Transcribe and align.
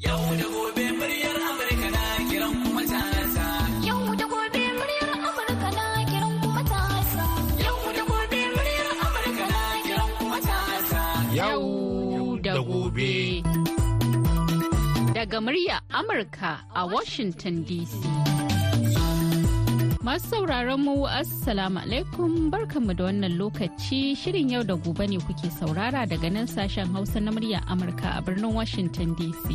Yau 0.00 0.24
da 0.38 0.44
gobe 0.54 0.84
muryar 0.98 1.36
Amurka 1.48 1.88
na 1.94 2.02
kiran 2.30 2.54
kuma 2.64 2.82
tasa. 2.92 3.46
Yau 3.86 4.16
da 4.16 4.24
gobe 4.32 4.62
muryar 4.78 5.10
Amurka 5.28 5.68
na 5.76 5.84
kiran 6.10 6.34
kuma 6.42 6.62
tasa. 6.72 7.24
Yau 7.64 7.80
da 7.96 8.02
gobe 8.08 8.40
muryar 8.56 8.88
Amurka 9.04 9.44
na 9.52 9.62
kiran 9.84 10.10
kuma 10.18 10.38
tasa. 10.48 11.02
Yau 11.36 12.38
da 12.44 12.54
gobe. 12.68 13.12
Daga 15.14 15.38
murya 15.44 15.76
Amurka 15.92 16.52
a 16.74 16.86
Washington 16.86 17.64
DC. 17.68 18.39
Masu 20.10 20.26
sauraron 20.42 20.82
mu 20.82 21.06
Assalamu 21.06 21.78
alaikum 21.86 22.50
barkanmu 22.50 22.98
da 22.98 23.04
wannan 23.06 23.38
lokaci 23.38 24.10
shirin 24.18 24.50
yau 24.50 24.62
da 24.66 24.74
gobe 24.74 25.06
ne 25.06 25.18
kuke 25.22 25.46
saurara 25.58 26.02
daga 26.02 26.26
nan 26.34 26.48
sashen 26.50 26.90
Hausa 26.90 27.20
na 27.22 27.30
murya 27.30 27.62
Amurka 27.70 28.18
a 28.18 28.20
birnin 28.20 28.50
Washington 28.52 29.14
DC. 29.14 29.46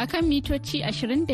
A 0.00 0.06
kan 0.08 0.24
mitoci 0.24 0.80
25 0.80 1.28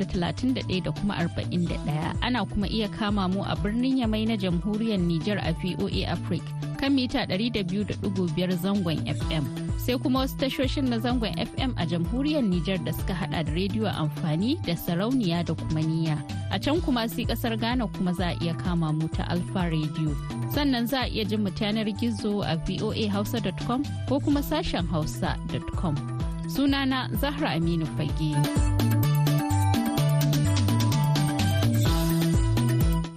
da 0.00 0.04
31 0.08 0.80
da 0.84 0.90
kuma 0.96 1.20
41 1.20 2.16
ana 2.24 2.46
kuma 2.48 2.64
iya 2.72 2.88
kama 2.88 3.28
mu 3.28 3.44
a 3.44 3.52
birnin 3.60 4.00
Yamai 4.00 4.24
na 4.26 4.40
jamhuriyar 4.40 4.96
Nijar 5.04 5.36
a 5.44 5.52
VOA 5.60 6.08
Africa 6.08 6.48
kan 6.80 6.94
mita 6.96 7.28
200.5 7.28 8.56
zangon 8.56 9.04
FM. 9.04 9.67
Sai 9.78 9.96
kuma 9.98 10.18
wasu 10.20 10.36
tashoshin 10.36 10.88
na 10.90 10.98
zangon 10.98 11.32
FM 11.38 11.72
a 11.78 11.86
jamhuriyar 11.86 12.42
Nijar 12.42 12.84
da 12.84 12.92
suka 12.92 13.14
hada 13.14 13.42
da 13.44 13.52
rediyo 13.52 13.88
amfani 13.88 14.58
da 14.66 14.74
sarauniya 14.76 15.44
da 15.46 15.54
kuma 15.54 15.80
niyya. 15.80 16.18
A 16.50 16.58
can 16.58 16.80
kuma 16.82 17.08
sai 17.08 17.24
ƙasar 17.24 17.58
Ghana 17.60 17.86
kuma 17.88 18.12
za 18.12 18.28
a 18.30 18.36
iya 18.42 18.54
kama 18.58 18.92
mu 18.92 19.08
ta 19.08 19.24
Alfa 19.30 19.70
Radio. 19.70 20.12
Sannan 20.52 20.86
za 20.86 21.02
a 21.02 21.08
iya 21.08 21.24
jin 21.24 21.42
mu 21.44 21.50
yanar 21.50 21.86
gizo 21.96 22.42
a 22.44 22.56
voahausa.com 22.56 23.84
ko 24.08 24.20
kuma 24.20 24.40
sashen 24.42 24.86
hausa.com. 24.88 25.94
Sunana 26.48 27.08
Zahra 27.20 27.54
Aminu 27.56 27.86
Fage. 27.96 28.34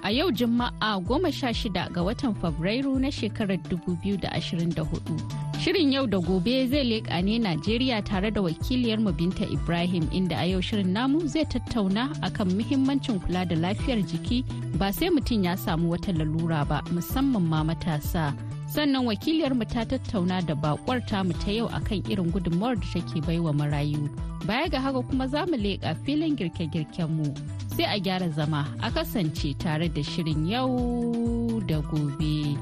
A 0.04 0.10
yau 0.14 0.30
Juma'a 0.32 1.00
goma 1.04 1.32
sha 1.34 1.48
shida 1.54 1.90
ga 1.92 2.02
watan 2.04 2.36
Fabrairu 2.36 3.00
na 3.00 3.08
shekarar 3.10 3.58
2024. 3.70 5.41
Shirin 5.62 5.92
yau 5.94 6.08
da 6.08 6.18
gobe 6.18 6.68
zai 6.68 6.84
leƙa 6.84 7.22
ne 7.24 7.38
Najeriya 7.40 8.04
tare 8.04 8.32
da 8.32 8.42
wakiliyar 8.42 8.98
Binta 9.16 9.46
Ibrahim 9.46 10.04
inda 10.12 10.36
a 10.42 10.46
yau 10.50 10.60
shirin 10.62 10.88
namu 10.94 11.28
zai 11.28 11.44
tattauna 11.46 12.10
akan 12.24 12.50
muhimmancin 12.58 13.20
kula 13.22 13.46
da 13.48 13.56
lafiyar 13.56 14.02
jiki 14.02 14.44
ba 14.80 14.92
sai 14.92 15.10
mutum 15.10 15.44
ya 15.44 15.54
samu 15.56 15.92
wata 15.92 16.14
lalura 16.18 16.68
ba 16.68 16.82
musamman 16.90 17.44
ma 17.46 17.64
matasa. 17.64 18.34
Sannan 18.74 19.06
wakiliyar 19.06 19.54
mu 19.56 19.64
ta 19.66 19.86
tattauna 19.86 20.42
da 20.44 20.56
bakwar 20.56 21.06
tamu 21.08 21.34
ta 21.34 21.52
yau 21.52 21.68
akan 21.68 22.10
irin 22.10 22.32
gudunmawar 22.32 22.76
da 22.82 22.88
take 23.00 23.22
baiwa 23.22 23.54
marayu. 23.54 24.10
Baya 24.48 24.68
ga 24.68 24.80
haka 24.82 25.02
kuma 25.04 25.28
za 25.28 25.46
mu 25.46 25.58
leƙa 25.58 25.96
filin 26.06 26.36
girke-girken 26.36 27.08
mu. 27.10 27.30
Sai 27.78 27.86
a 27.86 28.00
gyara 28.02 28.34
zama 28.34 28.66
a 28.82 28.90
kasance 28.90 29.54
tare 29.60 29.88
da 29.90 30.02
shirin 30.02 30.50
yau 30.50 31.62
da 31.68 31.82
gobe. 31.82 32.58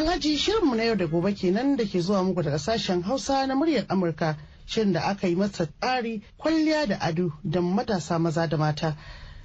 Yan 0.00 0.08
aji 0.08 0.38
shirinmu 0.38 0.74
na 0.74 0.82
yau 0.84 0.96
da 0.96 1.06
gobe 1.06 1.34
kenan 1.34 1.76
da 1.76 1.84
ke 1.84 2.00
zuwa 2.00 2.22
muku 2.24 2.42
daga 2.42 2.58
sashen 2.58 3.02
Hausa 3.02 3.46
na 3.46 3.54
muryar 3.54 3.84
Amurka 3.88 4.36
shirin 4.66 4.92
da 4.92 5.00
aka 5.04 5.28
yi 5.28 5.34
masa 5.36 5.66
tsari 5.66 6.22
kwalliya 6.38 6.86
da 6.88 6.96
ado 7.00 7.32
da 7.44 7.60
matasa 7.60 8.18
maza 8.18 8.46
da 8.48 8.56
mata. 8.56 8.96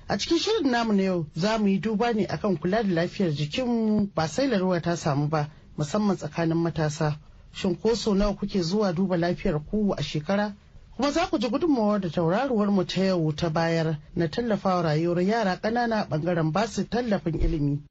A 0.07 0.17
cikin 0.17 0.39
shirin 0.39 0.71
namu 0.71 0.93
na 0.93 1.03
yau 1.03 1.25
za 1.35 1.57
mu 1.57 1.67
yi 1.67 1.79
duba 1.79 2.13
ne 2.13 2.25
akan 2.25 2.57
kula 2.57 2.83
da 2.83 2.89
lafiyar 2.93 3.31
jikinmu 3.33 4.11
ba 4.15 4.27
sai 4.27 4.47
larura 4.47 4.81
ta 4.81 4.95
samu 4.95 5.27
ba 5.27 5.49
musamman 5.77 6.15
tsakanin 6.15 6.57
matasa. 6.57 7.19
Shin 7.51 7.75
ko 7.75 7.93
so 7.95 8.13
nawa 8.13 8.33
kuke 8.35 8.61
zuwa 8.63 8.93
duba 8.95 9.17
lafiyar 9.17 9.59
ku 9.69 9.91
a 9.97 10.01
shekara? 10.01 10.55
Kuma 10.95 11.11
za 11.11 11.27
ku 11.27 11.37
ji 11.37 11.49
gudunmawar 11.49 11.99
da 11.99 12.07
tauraruwar 12.09 12.71
mu 12.71 12.85
ta 12.85 13.01
yau 13.03 13.33
ta 13.35 13.49
bayar 13.49 13.99
na 14.15 14.27
tallafawa 14.27 14.81
rayuwar 14.83 15.19
yara 15.21 15.57
ƙanana 15.59 16.07
ɓangaren 16.07 16.51
ba 16.51 16.65
su 16.67 16.83
tallafin 16.87 17.41
ilimi. 17.41 17.83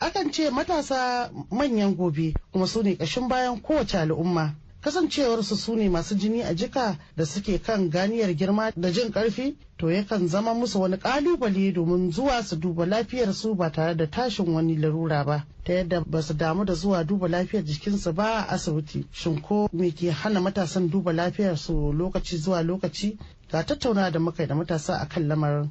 Akan 0.00 0.30
ce 0.30 0.50
matasa 0.50 1.28
manyan 1.50 1.94
gobe 1.96 2.32
kuma 2.52 2.66
su 2.66 2.82
ne 2.82 2.94
ƙashin 2.96 3.28
bayan 3.28 3.60
kowace 3.60 3.98
al'umma. 3.98 4.54
Kasancewarsu 4.80 5.56
su 5.56 5.74
ne 5.74 5.88
masu 5.88 6.14
jini 6.14 6.40
a 6.42 6.54
jika 6.54 6.96
da 7.16 7.24
suke 7.26 7.58
kan 7.62 7.90
ganiyar 7.90 8.30
girma 8.36 8.70
da 8.76 8.92
jin 8.92 9.10
ƙarfi 9.10 9.56
to 9.76 9.86
yakan 9.90 10.28
zama 10.28 10.54
musu 10.54 10.78
wani 10.80 10.96
ƙalubale 10.98 11.72
domin 11.74 12.12
zuwa 12.12 12.44
su 12.44 12.56
duba 12.56 12.86
lafiyarsu 12.86 13.56
ba 13.56 13.70
tare 13.72 13.96
da 13.96 14.06
tashin 14.06 14.46
wani 14.54 14.76
larura 14.76 15.24
ba 15.24 15.44
ta 15.64 15.72
yadda 15.72 16.04
ba 16.06 16.22
su 16.22 16.34
damu 16.34 16.64
da 16.64 16.74
zuwa 16.74 17.04
duba 17.04 17.26
lafiyar 17.28 17.64
jikinsu 17.64 18.12
ba 18.14 18.46
a 18.46 18.54
asibiti. 18.54 19.04
Shin 19.10 19.40
ko 19.42 19.68
me 19.72 19.90
ke 19.90 20.12
hana 20.12 20.40
matasan 20.40 20.88
duba 20.88 21.12
lafiyarsu 21.12 21.92
lokaci 21.92 22.36
zuwa 22.38 22.62
lokaci? 22.62 23.18
Ga 23.50 23.64
tattauna 23.64 24.12
da 24.12 24.20
muka 24.20 24.46
da 24.46 24.54
matasa 24.54 25.00
akan 25.02 25.26
lamarin. 25.28 25.70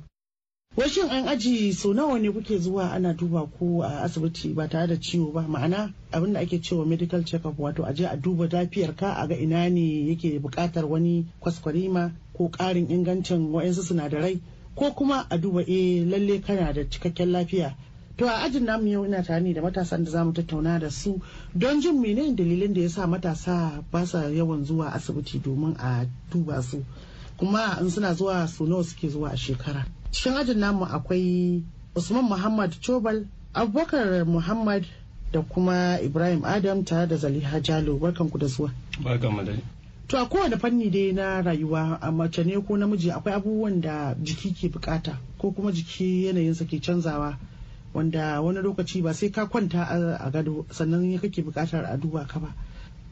Washin 0.77 1.09
an 1.09 1.25
aji 1.27 1.73
so 1.73 1.93
nawa 1.93 2.19
ne 2.19 2.29
kuke 2.31 2.57
zuwa 2.59 2.91
ana 2.93 3.13
duba 3.13 3.47
ku 3.57 3.81
a 3.83 4.01
asibiti 4.03 4.53
ba 4.53 4.67
tare 4.67 4.87
da 4.87 4.95
ciwo 4.95 5.33
ba? 5.33 5.41
Ma'ana 5.41 5.91
abin 6.13 6.33
da 6.33 6.39
ake 6.41 6.59
cewa 6.61 6.85
medical 6.85 7.23
check-up 7.23 7.57
wato 7.57 7.83
aje 7.83 8.05
a 8.05 8.15
duba 8.15 8.45
lafiyar 8.47 8.95
ka 8.95 9.13
a 9.17 9.27
ga 9.27 9.33
ina 9.35 9.67
ne 9.69 10.07
yake 10.09 10.39
buƙatar 10.39 10.85
wani 10.85 11.25
kwaskwarima 11.41 12.11
ko 12.37 12.49
ƙarin 12.49 12.91
ingancin 12.91 13.49
wa'yansu 13.51 13.81
sinadarai 13.83 14.39
ko 14.75 14.91
kuma 14.91 15.25
a 15.31 15.37
duba 15.39 15.61
eh 15.67 16.05
lalle 16.05 16.41
kana 16.45 16.71
da 16.73 16.83
cikakken 16.85 17.31
lafiya. 17.31 17.73
To 18.17 18.25
a 18.27 18.45
ajin 18.45 18.65
namu 18.65 18.85
yau 18.87 19.03
ina 19.05 19.23
tare 19.23 19.53
da 19.53 19.61
matasan 19.61 20.03
da 20.05 20.11
za 20.11 20.23
mu 20.25 20.31
tattauna 20.31 20.79
da 20.79 20.89
su 20.91 21.19
don 21.57 21.81
jin 21.81 21.97
menene 21.99 22.35
dalilin 22.35 22.73
da 22.75 22.81
yasa 22.81 23.07
matasa 23.07 23.83
ba 23.91 24.05
sa 24.05 24.29
yawan 24.29 24.63
zuwa 24.63 24.93
asibiti 24.93 25.39
domin 25.41 25.75
a 25.79 26.05
duba 26.29 26.61
su. 26.61 26.85
Kuma 27.37 27.77
in 27.81 27.89
suna 27.89 28.13
zuwa 28.13 28.47
su 28.47 28.67
nawa 28.67 28.83
suke 28.83 29.09
zuwa 29.09 29.31
a 29.33 29.35
shekara? 29.37 29.85
Cikin 30.11 30.37
ajin 30.37 30.59
namu 30.59 30.85
akwai 30.85 31.63
usman 31.95 32.23
muhammad 32.25 32.71
chobal 32.81 33.25
abubakar 33.53 34.25
muhammad 34.25 34.85
da 35.31 35.41
kuma 35.41 35.99
ibrahim 36.01 36.45
adam 36.45 36.83
tare 36.83 37.07
da 37.07 37.15
zaliha 37.17 37.59
jalo. 37.59 37.97
Barkanku 37.99 38.37
da 38.39 38.47
zuwa. 38.47 38.71
To 40.07 40.17
a 40.17 40.25
kowane 40.25 40.57
fanni 40.57 40.89
dai 40.89 41.11
na 41.11 41.41
rayuwa 41.41 41.99
a 42.01 42.11
mace 42.11 42.43
ne 42.45 42.55
ko 42.61 42.77
namiji 42.77 43.11
akwai 43.11 43.33
abubuwan 43.35 43.81
da 43.81 44.15
jiki 44.15 44.53
ke 44.55 44.69
buƙata 44.71 45.17
ko 45.37 45.51
kuma 45.51 45.71
jiki 45.71 46.25
yanayinsa 46.31 46.63
ke 46.65 46.79
canzawa 46.79 47.35
wanda 47.93 48.39
wani 48.41 48.59
lokaci 48.63 49.03
ba 49.03 49.13
sai 49.13 49.29
ka 49.29 49.45
kwanta 49.51 49.83
a- 49.83 50.17
a 50.23 50.31
gado 50.31 50.65
sannan 50.71 51.11
ya 51.11 51.19
kake 51.19 51.43
buƙatar 51.43 51.83
a 51.91 51.97
duba 51.97 52.23
ka 52.25 52.39
ba. 52.39 52.53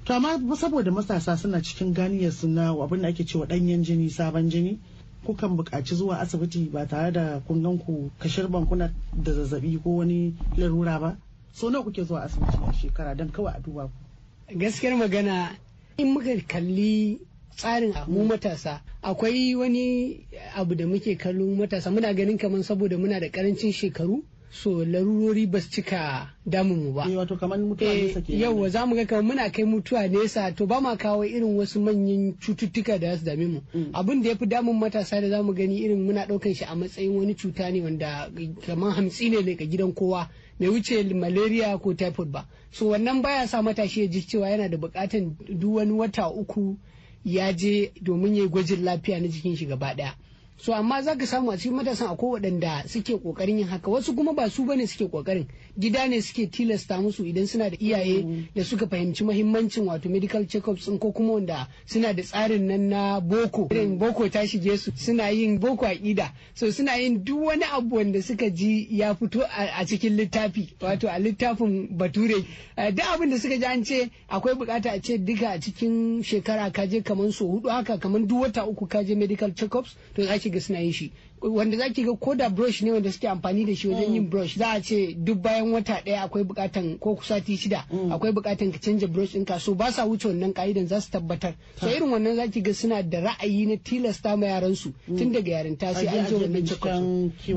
To 0.06 0.14
amma 0.14 0.40
saboda 0.56 0.92
matasa 0.92 1.36
suna 1.38 1.60
cikin 1.60 1.92
ganiyar 1.94 2.32
suna 2.32 2.72
abin 2.72 3.02
da 3.02 3.10
ake 3.10 3.28
cewa 3.28 3.46
danyen 3.46 3.84
jini 3.84 4.08
sabon 4.10 4.48
jini 4.50 4.80
kukan 5.26 5.58
buƙaci 5.58 5.96
zuwa 5.96 6.20
asibiti 6.20 6.70
ba 6.72 6.86
tare 6.88 7.12
da 7.12 7.40
kun 7.48 7.64
gan 7.64 7.78
ku 7.80 8.12
kashirban 8.20 8.66
kuna 8.68 8.94
da 9.14 9.32
zazzaɓi 9.34 9.82
ko 9.84 9.90
wani 9.98 10.34
larura 10.58 11.00
ba? 11.00 11.18
So 11.54 11.70
nawa 11.70 11.84
kuke 11.84 12.04
zuwa 12.06 12.24
asibiti 12.24 12.58
a 12.70 12.74
shekara 12.74 13.16
don 13.18 13.30
kawai 13.32 13.54
a 13.58 13.60
duba 13.60 13.88
ku? 13.90 14.58
Gaskiyar 14.58 14.94
magana 14.98 15.50
in 15.98 16.14
muka 16.14 16.36
kalli 16.48 17.20
tsarin 17.58 17.94
mu 18.08 18.26
matasa 18.26 18.82
akwai 19.02 19.56
wani 19.56 20.28
abu 20.56 20.76
da 20.76 20.86
muke 20.86 21.18
kallon 21.18 21.58
matasa. 21.58 21.90
Muna 21.92 22.14
ganin 22.14 22.38
kamar 22.38 22.64
saboda 22.64 22.98
muna 22.98 23.20
da 23.20 23.28
ƙarancin 23.30 23.74
shekaru 23.74 24.24
so 24.56 24.86
larurori 24.86 25.46
ba 25.48 25.60
su 25.62 25.70
cika 25.70 26.30
damun 26.46 26.80
mu 26.84 26.92
ba. 26.94 27.06
Eh, 27.10 27.18
wato 27.18 27.36
kamar 27.36 27.60
mutuwa 27.60 27.94
nesa 27.94 28.22
ke 28.22 28.40
yauwa 28.40 28.70
za 28.70 28.86
mu 28.86 28.96
ga 28.96 29.06
kamar 29.06 29.24
muna 29.24 29.50
kai 29.52 29.66
mutuwa 29.66 30.08
nesa 30.08 30.52
to 30.56 30.66
ba 30.66 30.80
ma 30.82 30.96
kawo 30.96 31.26
irin 31.26 31.58
wasu 31.58 31.80
manyan 31.80 32.34
cututtuka 32.40 32.98
da 33.00 33.12
za 33.16 33.18
su 33.20 33.26
dame 33.26 33.46
mu. 33.48 33.62
Abin 33.94 34.24
da 34.24 34.30
ya 34.30 34.36
fi 34.36 34.46
damun 34.46 34.80
matasa 34.80 35.22
da 35.22 35.30
za 35.30 35.44
mu 35.44 35.54
gani 35.54 35.78
irin 35.84 36.00
muna 36.08 36.26
ɗaukan 36.26 36.56
shi 36.56 36.64
a 36.66 36.76
matsayin 36.76 37.16
wani 37.18 37.36
cuta 37.36 37.70
ne 37.72 37.82
wanda 37.82 38.32
kamar 38.66 38.94
hamsi 38.96 39.30
ne 39.30 39.44
daga 39.44 39.66
gidan 39.66 39.94
kowa 39.94 40.30
bai 40.60 40.70
wuce 40.70 41.04
malaria 41.14 41.78
ko 41.78 41.94
typhoid 41.94 42.32
ba. 42.32 42.48
So 42.72 42.88
wannan 42.88 43.22
baya 43.22 43.48
sa 43.48 43.62
matashi 43.62 44.02
ya 44.02 44.08
ji 44.08 44.22
cewa 44.22 44.50
yana 44.50 44.70
da 44.70 44.78
buƙatan 44.78 45.36
duk 45.60 45.76
wani 45.76 45.92
wata 45.92 46.30
uku 46.32 46.78
ya 47.26 47.52
je 47.54 47.92
domin 48.02 48.36
ya 48.36 48.44
yi 48.44 48.50
gwajin 48.50 48.84
lafiya 48.84 49.20
na 49.20 49.28
jikin 49.28 49.56
shi 49.58 49.66
gaba 49.66 49.94
ɗaya. 49.96 50.16
So 50.58 50.74
amma 50.74 51.02
za 51.04 51.16
ka 51.16 51.26
samu 51.26 51.52
a 51.52 51.58
cikin 51.58 51.76
matasan 51.78 52.08
akwai 52.10 52.40
waɗanda 52.40 52.88
suke 52.88 53.14
ƙoƙarin 53.20 53.58
yin 53.60 53.68
haka. 53.68 53.90
Wasu 53.92 54.16
kuma 54.16 54.34
ba 54.34 54.50
su 54.50 54.66
ba 54.66 54.76
ne 54.76 54.86
suke 54.88 55.12
ƙoƙarin. 55.12 55.48
Gida 55.78 56.08
ne 56.08 56.22
suke 56.22 56.48
tilasta 56.48 57.02
musu 57.02 57.26
idan 57.26 57.48
suna 57.48 57.70
da 57.70 57.78
iyaye 57.80 58.48
da 58.56 58.64
suka 58.64 58.88
fahimci 58.88 59.24
mahimmancin 59.24 59.86
wato 59.86 60.10
medical 60.10 60.46
check-ups 60.46 60.86
ko 61.00 61.12
kuma 61.12 61.34
wanda 61.34 61.68
suna 61.86 62.14
da 62.14 62.24
tsarin 62.24 62.68
nan 62.68 62.90
na 62.90 63.20
boko. 63.20 63.68
Irin 63.72 63.98
boko 64.00 64.30
ta 64.30 64.46
shige 64.48 64.78
su 64.78 64.92
suna 64.96 65.30
yin 65.30 65.60
boko 65.60 65.86
aƙida. 65.86 66.32
So 66.54 66.72
suna 66.72 66.96
yin 66.98 67.24
duk 67.24 67.44
wani 67.46 67.64
abu 67.66 67.96
wanda 67.98 68.22
suka 68.22 68.50
ji 68.50 68.88
ya 68.90 69.14
fito 69.16 69.42
a 69.44 69.84
cikin 69.86 70.16
littafi 70.16 70.70
wato 70.80 71.08
a 71.10 71.20
littafin 71.20 71.90
bature. 71.98 72.46
Eh, 72.78 72.92
duk 72.92 73.06
abin 73.06 73.30
da 73.30 73.38
suka 73.38 73.58
ji 73.58 73.66
an 73.66 73.84
ce 73.84 74.10
akwai 74.30 74.54
buƙata 74.56 74.94
a 74.96 75.00
ce 75.02 75.18
duka 75.18 75.50
a 75.52 75.60
cikin 75.60 76.24
shekara 76.24 76.72
ka 76.74 76.86
je 76.86 77.02
kamar 77.02 77.32
so 77.34 77.46
huɗu 77.46 77.70
haka 77.70 77.98
kamar 78.00 78.22
duk 78.22 78.42
wata 78.48 78.66
uku 78.66 78.88
ka 78.88 79.04
je 79.04 79.16
medical 79.16 79.52
check-ups 79.52 79.96
to 80.16 80.22
ake 80.24 80.46
zaki 80.46 80.50
ga 80.50 80.60
suna 80.62 80.80
yin 80.80 80.92
shi. 80.94 81.12
Wanda 81.50 81.78
zaki 81.78 82.04
ga 82.04 82.16
ko 82.16 82.36
da 82.36 82.50
brush 82.50 82.82
ne 82.82 82.92
wanda 82.92 83.12
suke 83.12 83.28
amfani 83.30 83.66
da 83.66 83.76
shi 83.76 83.88
wajen 83.88 84.14
yin 84.14 84.30
brush 84.30 84.58
za 84.58 84.70
a 84.72 84.82
ce 84.82 85.14
duk 85.14 85.38
bayan 85.42 85.72
wata 85.72 86.02
ɗaya 86.06 86.22
akwai 86.24 86.44
bukatan 86.44 86.98
ko 87.00 87.20
sati 87.24 87.58
shida 87.58 87.86
akwai 88.12 88.32
bukatan 88.32 88.72
ka 88.72 88.80
canja 88.80 89.08
brush 89.08 89.34
ɗinka. 89.36 89.60
So 89.60 89.74
ba 89.76 89.92
sa 89.92 90.06
wuce 90.06 90.28
wannan 90.28 90.54
ka'idan 90.54 90.88
za 90.88 91.02
su 91.02 91.12
tabbatar. 91.12 91.54
So 91.80 91.88
irin 91.88 92.10
wannan 92.10 92.36
zaki 92.36 92.62
ga 92.62 92.74
suna 92.74 93.04
da 93.04 93.20
ra'ayi 93.22 93.68
na 93.68 93.76
tilasta 93.78 94.38
ma 94.38 94.46
yaran 94.48 94.76
su 94.76 94.94
tun 95.08 95.32
daga 95.32 95.52
yarinta 95.52 95.94
sai 95.94 96.08
an 96.08 96.26
je 96.28 96.36
wannan 96.36 96.66
check 96.66 96.86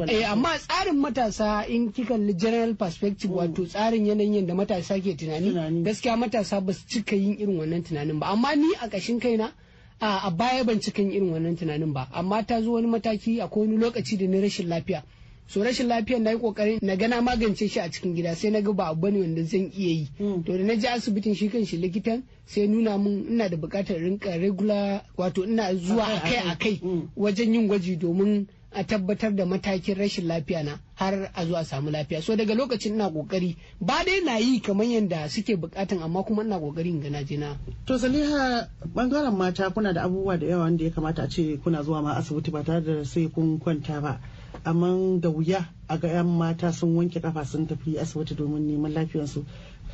eh 0.08 0.24
amma 0.24 0.58
tsarin 0.58 0.96
matasa 1.00 1.64
in 1.68 1.92
kika 1.92 2.08
kalli 2.14 2.34
general 2.36 2.74
perspective 2.74 3.30
wato 3.30 3.64
tsarin 3.66 4.06
yanayin 4.06 4.34
yadda 4.34 4.54
matasa 4.54 5.00
ke 5.00 5.16
tunani. 5.16 5.82
gaskiya 5.84 6.16
matasa 6.16 6.60
ba 6.60 6.72
su 6.72 6.84
cika 6.88 7.16
yin 7.16 7.38
irin 7.38 7.58
wannan 7.58 7.82
tunanin 7.82 8.18
ba. 8.20 8.26
Amma 8.32 8.54
ni 8.56 8.74
a 8.80 8.88
ƙashin 8.88 9.20
kaina 9.20 9.52
a 10.00 10.30
baya 10.30 10.64
ban 10.64 10.80
cika 10.80 11.02
yin 11.02 11.12
irin 11.12 11.30
wannan 11.32 11.56
tunanin 11.56 11.92
ba 11.92 12.08
amma 12.12 12.42
ta 12.46 12.60
zo 12.62 12.72
wani 12.72 12.86
mataki 12.86 13.40
akwai 13.40 13.66
wani 13.66 13.76
lokaci 13.76 14.16
da 14.16 14.26
na 14.26 14.40
rashin 14.40 14.68
lafiya. 14.68 15.02
So 15.48 15.64
rashin 15.64 15.88
lafiyar 15.88 16.20
na 16.20 16.30
yi 16.30 16.36
ƙoƙarin 16.38 16.78
na 16.82 16.94
gana 16.96 17.22
magance 17.22 17.68
shi 17.68 17.80
a 17.80 17.88
cikin 17.88 18.14
gida 18.14 18.36
sai 18.36 18.50
na 18.50 18.60
ga 18.60 18.72
ba 18.72 18.84
abu 18.92 19.10
ne 19.10 19.20
wanda 19.20 19.42
zan 19.44 19.72
iya 19.72 19.88
yi. 20.04 20.08
To 20.44 20.52
da 20.58 20.62
na 20.64 20.74
je 20.76 20.86
asibitin 20.88 21.34
shi 21.34 21.48
kan 21.48 21.64
shi 21.64 21.78
likitan 21.78 22.22
sai 22.46 22.66
nuna 22.66 22.98
mun 22.98 23.24
ina 23.30 23.48
da 23.48 23.56
buƙatar 23.56 23.96
rinka 23.98 24.36
regular 24.38 25.02
wato 25.16 25.44
ina 25.48 25.74
zuwa 25.74 26.04
akai 26.04 26.36
akai. 26.52 26.80
wajen 27.16 27.54
yin 27.54 27.66
gwaji 27.68 27.96
domin 27.98 28.46
a 28.72 28.84
tabbatar 28.84 29.34
da 29.34 29.46
matakin 29.46 29.96
rashin 29.96 30.26
lafiya 30.28 30.62
na 30.64 30.78
har 30.94 31.30
a 31.34 31.44
zuwa 31.46 31.64
samu 31.64 31.90
lafiya. 31.90 32.20
So 32.22 32.36
daga 32.36 32.54
lokacin 32.54 32.92
ina 32.94 33.08
ƙoƙari 33.10 33.56
ba 33.80 34.04
dai 34.04 34.20
na 34.20 34.36
yi 34.36 34.60
kamar 34.60 34.84
yadda 34.86 35.30
suke 35.30 35.56
bukatan 35.56 36.02
amma 36.02 36.22
kuma 36.24 36.42
ina 36.44 36.60
ƙoƙari 36.60 36.86
in 36.86 37.00
gana 37.00 37.24
jina 37.24 37.56
to 37.86 37.94
saliha 37.98 38.68
ɓangaren 38.94 39.32
mata 39.36 39.70
kuna 39.70 39.94
da 39.94 40.02
abubuwa 40.04 40.38
da 40.38 40.46
yawa 40.46 40.62
wanda 40.64 40.84
ya 40.84 40.90
kamata 40.90 41.22
a 41.22 41.28
ce 41.28 41.56
kuna 41.64 41.82
zuwa 41.82 42.02
ma 42.02 42.14
asibiti 42.20 42.50
ba 42.52 42.62
tare 42.62 42.80
da 42.84 43.04
sai 43.04 43.28
kun 43.28 43.58
kwanta 43.58 44.02
ba. 44.02 44.20
Amma 44.64 45.18
da 45.20 45.28
wuya 45.30 45.68
a 45.88 45.98
ga 45.98 46.08
'yan 46.08 46.26
mata 46.26 46.72
sun 46.72 46.96
wanke 46.96 47.20
kafa 47.20 47.44
sun 47.44 47.66
tafi 47.66 47.98
asibiti 47.98 48.34
domin 48.34 48.66
neman 48.66 48.92
lafiyarsu. 48.92 49.44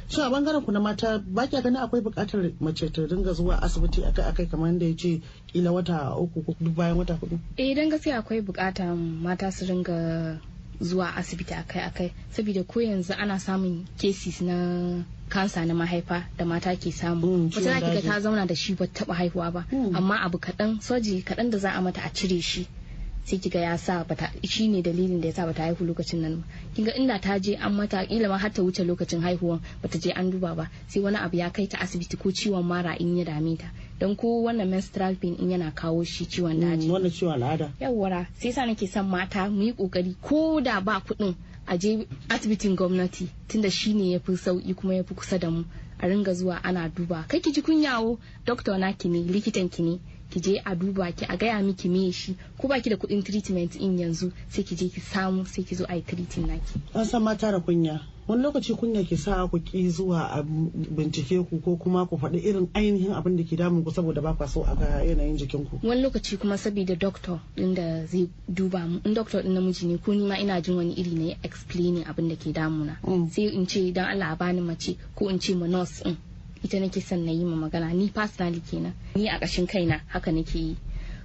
Shi 0.08 0.20
a 0.20 0.28
ɓangaren 0.30 0.64
ku 0.64 0.72
na 0.72 0.80
mata 0.80 1.18
ba 1.18 1.46
kya 1.46 1.62
ganin 1.62 1.80
akwai 1.80 2.02
buƙatar 2.02 2.52
mace 2.60 2.92
ta 2.92 3.02
dinga 3.06 3.32
zuwa 3.32 3.56
asibiti 3.62 4.04
akai 4.04 4.24
akai 4.24 4.46
kamar 4.50 4.68
yadda 4.72 4.86
ya 4.86 4.96
ce 4.96 5.22
kila 5.52 5.72
wata 5.72 6.16
uku 6.20 6.42
ko 6.44 6.54
duk 6.60 6.74
bayan 6.76 6.96
wata 6.98 7.14
huɗu 7.16 7.38
eh 7.56 7.74
dan 7.74 7.88
gaskiya 7.88 8.18
akwai 8.20 8.40
buƙatar 8.44 8.96
mata 8.96 9.50
su 9.52 9.64
dinga 9.64 10.40
zuwa 10.80 11.14
asibiti 11.16 11.54
akai 11.54 11.82
akai 11.88 12.12
saboda 12.30 12.64
ko 12.66 12.80
yanzu 12.80 13.14
ana 13.16 13.38
samun 13.40 13.86
cases 13.96 14.40
na 14.42 15.04
kansa 15.28 15.64
na 15.64 15.74
mahaifa 15.74 16.24
da 16.36 16.44
mata 16.44 16.76
ke 16.76 16.92
samu. 16.92 17.48
Wata 17.48 17.60
za 17.62 17.80
ga 17.80 18.00
ta 18.02 18.20
zauna 18.20 18.46
da 18.46 18.54
shi 18.54 18.74
ba 18.74 18.86
taba 18.86 19.14
haihuwa 19.14 19.52
ba 19.52 19.64
amma 19.72 20.20
abu 20.20 20.38
kaɗan 20.38 20.80
soji 20.82 21.22
kaɗan 21.24 21.50
da 21.50 21.58
za 21.58 21.70
a 21.72 21.80
mata 21.80 22.02
a 22.04 22.10
cire 22.12 22.40
shi. 22.40 22.66
Sai 23.24 23.38
kiga 23.38 23.60
ya 23.60 23.78
sa 23.78 24.04
bata 24.04 24.30
shi 24.44 24.68
ne 24.68 24.82
dalilin 24.82 25.20
da 25.20 25.28
ya 25.28 25.34
sa 25.34 25.46
bata 25.46 25.62
haihu 25.62 25.84
lokacin 25.84 26.20
nan 26.20 26.36
ba. 26.36 26.44
Kinga 26.76 26.92
inda 26.94 27.18
ta 27.18 27.38
je 27.38 27.56
an 27.56 27.72
mata 27.72 28.04
kila 28.06 28.28
ma 28.28 28.36
har 28.38 28.52
ta 28.52 28.62
wuce 28.62 28.84
lokacin 28.84 29.20
haihuwan 29.24 29.60
bata 29.82 29.98
je 29.98 30.12
an 30.12 30.30
duba 30.30 30.54
ba 30.54 30.68
sai 30.88 31.00
wani 31.00 31.16
abu 31.16 31.36
ya 31.36 31.48
kai 31.50 31.66
ta 31.66 31.78
asibiti 31.80 32.16
ko 32.20 32.28
ciwon 32.30 32.62
mara 32.64 32.92
in 33.00 33.16
ya 33.16 33.24
dame 33.24 33.56
ta. 33.56 33.72
Don 33.98 34.16
ko 34.16 34.42
wannan 34.44 34.68
menstrual 34.68 35.16
pain 35.16 35.36
in 35.40 35.50
yana 35.56 35.72
kawo 35.74 36.04
shi 36.04 36.26
ciwon 36.28 36.60
daji. 36.60 36.90
wannan 36.92 37.10
ciwon 37.10 37.32
al'ada. 37.40 37.72
Yawwara 37.80 38.26
sai 38.36 38.52
sa 38.52 38.66
nake 38.68 38.86
son 38.86 39.08
mata 39.08 39.48
mu 39.48 39.62
yi 39.62 39.72
ƙoƙari 39.72 40.14
ko 40.20 40.60
da 40.60 40.80
ba 40.80 41.00
kuɗin 41.00 41.34
a 41.66 41.78
je 41.78 42.06
asibitin 42.28 42.76
gwamnati 42.76 43.28
tunda 43.48 43.70
shi 43.70 43.94
ne 43.94 44.10
ya 44.12 44.18
fi 44.20 44.32
sauƙi 44.36 44.74
kuma 44.76 44.94
ya 44.94 45.02
fi 45.02 45.14
kusa 45.14 45.38
da 45.40 45.48
mu 45.50 45.64
a 45.98 46.06
ringa 46.08 46.34
zuwa 46.34 46.60
ana 46.62 46.88
duba. 46.92 47.24
Kai 47.28 47.40
ki 47.40 47.52
ji 47.52 47.62
kunyawo 47.62 48.18
doctor 48.44 48.76
naki 48.78 49.08
ne 49.08 49.22
likitan 49.24 49.70
ki 49.72 49.82
ne. 49.82 50.00
Ki 50.30 50.40
je 50.40 50.60
a 50.64 50.74
duba 50.74 51.12
ki 51.12 51.24
a 51.28 51.36
gaya 51.36 51.62
miki 51.62 51.88
me 51.88 52.10
shi. 52.12 52.36
Ko 52.58 52.68
baki 52.68 52.90
da 52.90 52.96
kuɗin 52.96 53.22
treatment 53.24 53.76
in 53.76 53.98
yanzu 53.98 54.32
sai 54.48 54.62
ki 54.64 54.76
je 54.76 54.88
ki 54.88 55.00
samu 55.00 55.44
sai 55.46 55.62
ki 55.64 55.74
zo 55.74 55.84
a 55.88 55.94
yi 55.96 56.02
treating 56.02 56.46
naki. 56.46 56.80
An 56.94 57.04
san 57.04 57.22
mata 57.22 57.50
da 57.52 57.60
kunya. 57.60 58.00
Wani 58.26 58.42
lokaci 58.42 58.72
kunya 58.74 59.04
ke 59.04 59.16
sa 59.18 59.46
ku 59.48 59.60
ki 59.60 59.84
zuwa 59.90 60.32
a 60.32 60.42
bincike 60.42 61.44
ku 61.44 61.60
ko 61.60 61.76
kuma 61.76 62.06
ku 62.08 62.16
faɗi 62.16 62.40
irin 62.40 62.68
ainihin 62.74 63.12
abin 63.12 63.36
da 63.36 63.44
ke 63.44 63.56
damun 63.56 63.84
ku 63.84 63.90
saboda 63.92 64.22
ba 64.22 64.32
kwa 64.32 64.48
so 64.48 64.64
a 64.64 64.74
ga 64.74 65.04
yanayin 65.04 65.36
jikin 65.36 65.68
ku. 65.68 65.78
Wani 65.82 66.00
lokaci 66.02 66.38
kuma 66.40 66.56
saboda 66.56 66.96
doctor 66.96 67.40
din 67.56 67.74
da 67.74 68.06
zai 68.06 68.30
duba 68.48 68.88
mu 68.88 69.00
in 69.04 69.12
doctor 69.14 69.42
din 69.42 69.52
namiji 69.52 69.86
ne 69.86 69.98
ko 69.98 70.12
ni 70.14 70.24
ma 70.26 70.36
ina 70.40 70.60
jin 70.62 70.76
wani 70.76 70.94
iri 70.96 71.10
ne 71.12 71.36
explaining 71.42 72.04
abin 72.08 72.28
da 72.28 72.36
ke 72.36 72.48
damuna. 72.52 72.96
Sai 73.30 73.52
in 73.52 73.66
ce 73.66 73.92
dan 73.92 74.06
Allah 74.08 74.32
a 74.32 74.36
bani 74.36 74.60
mace 74.60 74.96
ko 75.14 75.28
in 75.28 75.38
ce 75.38 75.52
ma 75.54 75.66
nurse 75.66 76.02
din 76.02 76.16
ita 76.64 76.80
nake 76.80 77.00
son 77.02 77.24
na 77.24 77.32
yi 77.32 77.44
ma 77.44 77.56
magana. 77.68 77.92
Ni 77.94 78.08
personally 78.08 78.60
kenan. 78.60 78.94
Ni 79.16 79.28
a 79.28 79.38
ƙashin 79.38 79.66
kaina 79.66 80.00
haka 80.08 80.32
nake 80.32 80.54
yi. 80.58 80.76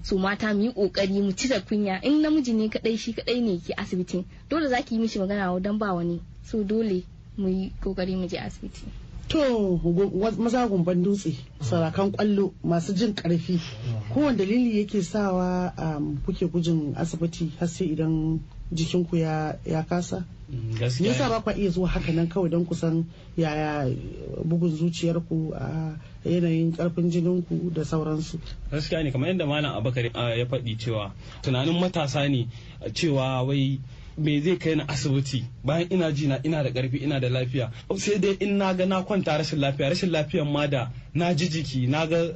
So 0.03 0.17
mata 0.17 0.53
mu 0.53 0.63
yi 0.63 0.71
ƙoƙari 0.73 1.21
mu 1.23 1.31
cire 1.31 1.61
kunya. 1.61 2.03
In 2.03 2.21
namiji 2.21 2.53
ne 2.53 2.67
kadai 2.69 2.97
shi 2.99 3.13
kadai 3.13 3.41
ne 3.41 3.57
ke 3.59 3.73
asibitin. 3.77 4.25
Dole 4.49 4.67
zaki 4.69 4.95
yi 4.95 5.01
mishi 5.01 5.19
magana 5.19 5.61
dan 5.61 5.77
ba 5.77 5.93
wani. 5.93 6.21
So 6.43 6.63
dole 6.63 7.03
mu 7.37 7.47
yi 7.47 7.71
ƙoƙari 7.81 8.17
mu 8.17 8.27
je 8.27 8.37
asibiti. 8.37 8.83
To 9.29 9.77
maza 10.37 10.67
gumban 10.67 11.03
dutse 11.03 11.35
sarakan 11.61 12.11
ƙwallo 12.11 12.51
masu 12.63 12.93
jin 12.93 13.13
ƙarfi 13.13 13.59
kowane 14.13 14.37
dalili 14.37 14.79
yake 14.81 15.03
sawa 15.03 15.71
kuke 16.25 16.49
gujin 16.51 16.95
asibiti 16.97 17.51
har 17.59 17.67
sai 17.67 17.85
idan 17.93 18.39
jikinku 18.71 19.15
ya 19.17 19.83
kasa? 19.89 20.23
Me 20.99 21.07
yasa 21.07 21.29
ba 21.29 21.41
kwa 21.41 21.53
iya 21.57 21.69
zuwa 21.69 21.87
haka 21.89 22.11
nan 22.11 22.27
kawai 22.27 22.49
don 22.49 22.65
kusan 22.65 23.05
yaya 23.37 23.85
bugun 24.43 24.71
zuciyarku 24.75 25.53
a 25.53 25.93
yanayin 26.25 26.71
ƙarfin 26.73 27.09
jininku 27.11 27.71
da 27.73 27.83
sauransu? 27.85 28.39
Gaskiya 28.71 29.03
ne 29.03 29.11
kamar 29.11 29.29
yadda 29.29 29.45
malam 29.45 29.77
abakar 29.77 30.05
ya 30.05 30.45
faɗi 30.45 30.77
cewa 30.77 31.11
tunanin 31.43 31.79
matasa 31.79 32.27
ne 32.29 32.47
cewa 32.93 33.43
wai 33.45 33.79
me 34.17 34.41
zai 34.41 34.57
kai 34.57 34.75
na 34.75 34.85
asibiti? 34.87 35.43
Bayan 35.63 35.87
ina 35.91 36.11
ji 36.11 36.27
na 36.27 36.39
ina 36.43 36.63
da 36.63 36.69
ƙarfi 36.71 37.03
ina 37.03 37.19
da 37.19 37.29
lafiya. 37.29 37.71
Sai 37.97 38.17
dai 38.19 38.37
in 38.39 38.57
na 38.57 38.73
ga 38.73 38.85
na 38.85 39.03
kwanta 39.03 39.37
rashin 39.37 39.59
lafiya 39.59 39.89
rashin 39.89 40.09
lafiyan 40.09 40.51
ma 40.51 40.65
da 40.67 40.89
na 41.13 41.33
ji 41.33 41.47
jiki 41.47 41.87
na 41.87 42.05
ga 42.07 42.33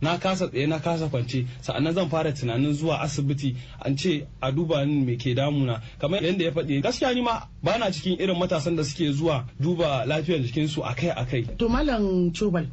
na 0.00 0.18
kasa 0.18 0.48
tsaye 0.48 0.66
na 0.66 0.78
kasa 0.78 1.08
kwance. 1.08 1.46
Sa'annan 1.60 1.94
zan 1.94 2.08
fara 2.08 2.32
tunanin 2.32 2.72
zuwa 2.72 3.00
asibiti 3.00 3.56
an 3.84 3.96
ce 3.96 4.26
a 4.40 4.52
duba 4.52 4.84
ni 4.86 5.04
me 5.04 5.16
ke 5.16 5.34
damuna. 5.34 5.80
Kamar 5.98 6.22
yadda 6.22 6.44
ya 6.44 6.50
faɗi 6.50 6.82
gaskiya 6.82 7.14
ni 7.14 7.22
ma 7.22 7.48
ba 7.62 7.78
na 7.78 7.90
cikin 7.90 8.18
irin 8.20 8.38
matasan 8.38 8.76
da 8.76 8.84
suke 8.84 9.12
zuwa 9.12 9.44
duba 9.60 10.04
lafiyar 10.06 10.40
jikinsu 10.40 10.82
akai 10.84 11.10
akai 11.10 11.42
to 11.58 11.68
malam 11.68 12.30
cobal 12.32 12.66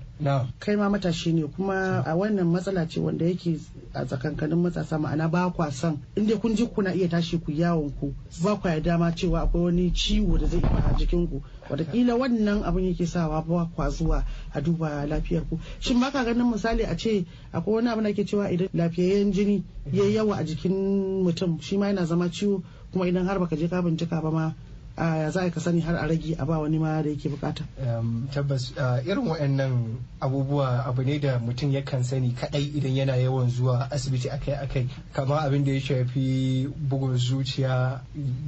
kai 0.60 0.76
ma 0.76 0.90
matashi 0.90 1.34
ne 1.34 1.44
kuma 1.48 2.04
a 2.06 2.16
wannan 2.16 2.48
matsala 2.48 2.88
ce 2.88 3.00
wanda 3.00 3.26
yake 3.26 3.60
a 3.94 4.06
tsakankanin 4.06 4.56
matasa 4.58 4.98
ma'ana 4.98 5.28
ba 5.30 5.50
kwa 5.52 5.72
son 5.72 6.00
inda 6.16 6.38
kun 6.38 6.56
ji 6.56 6.66
kuna 6.68 6.94
iya 6.96 7.08
tashi 7.10 7.38
ku 7.38 7.52
yawon 7.52 7.92
ku 8.00 8.14
ba 8.44 8.56
kwa 8.56 8.72
ya 8.72 8.80
dama 8.80 9.12
cewa 9.12 9.42
akwai 9.44 9.64
wani 9.64 9.92
ciwo 9.92 10.38
da 10.38 10.48
zai 10.48 10.62
a 10.64 10.94
jikin 10.98 11.28
ku. 11.28 11.42
Wataƙila 11.70 12.16
wannan 12.16 12.64
abin 12.64 12.86
yake 12.94 13.06
sawa 13.08 13.42
ba 13.42 13.66
kwa 13.76 13.90
zuwa 13.90 14.24
a 14.54 14.62
duba 14.62 15.06
lafiyar 15.06 15.44
ku. 15.50 15.60
Shin 15.80 16.00
baka 16.00 16.24
ganin 16.24 16.48
misali 16.52 16.84
a 16.86 16.96
ce 16.96 17.26
akwai 17.52 17.76
wani 17.76 17.90
abu 17.90 18.02
da 18.02 18.14
ke 18.14 18.24
cewa 18.24 18.52
idan 18.52 18.70
lafiyayyen 18.74 19.32
jini 19.34 19.64
ya 19.92 20.06
yawa 20.06 20.38
a 20.38 20.44
jikin 20.44 21.24
mutum 21.24 21.60
shi 21.62 21.78
ma 21.78 21.88
yana 21.88 22.06
zama 22.06 22.30
ciwo 22.30 22.64
kuma 22.94 23.08
idan 23.08 23.26
har 23.28 23.40
baka 23.40 23.56
je 23.58 23.68
ka 23.68 23.82
bincika 23.82 24.22
ba 24.22 24.32
ma 24.32 24.54
a 24.98 25.30
za 25.32 25.50
ka 25.50 25.60
sani 25.60 25.82
har 25.82 25.96
a 25.96 26.08
rage 26.08 26.36
a 26.40 26.46
ba 26.46 26.60
wani 26.60 26.78
ma 26.80 27.02
da 27.02 27.10
yake 27.10 27.30
buƙata. 27.30 27.64
tabbas 28.32 28.72
irin 29.06 29.28
waɗannan 29.28 29.98
abubuwa 30.22 30.86
abu 30.88 31.04
ne 31.04 31.20
da 31.20 31.38
mutum 31.40 31.72
yakan 31.72 32.04
sani 32.04 32.32
kadai 32.34 32.64
idan 32.78 32.96
yana 32.96 33.16
yawan 33.18 33.50
zuwa 33.50 33.90
asibiti 33.92 34.30
akai-akai. 34.30 34.88
Kama 35.14 35.42
abin 35.42 35.66
da 35.66 35.72
ya 35.72 35.80
shafi 35.80 36.68
bugun 36.90 37.18
zuciya 37.18 38.02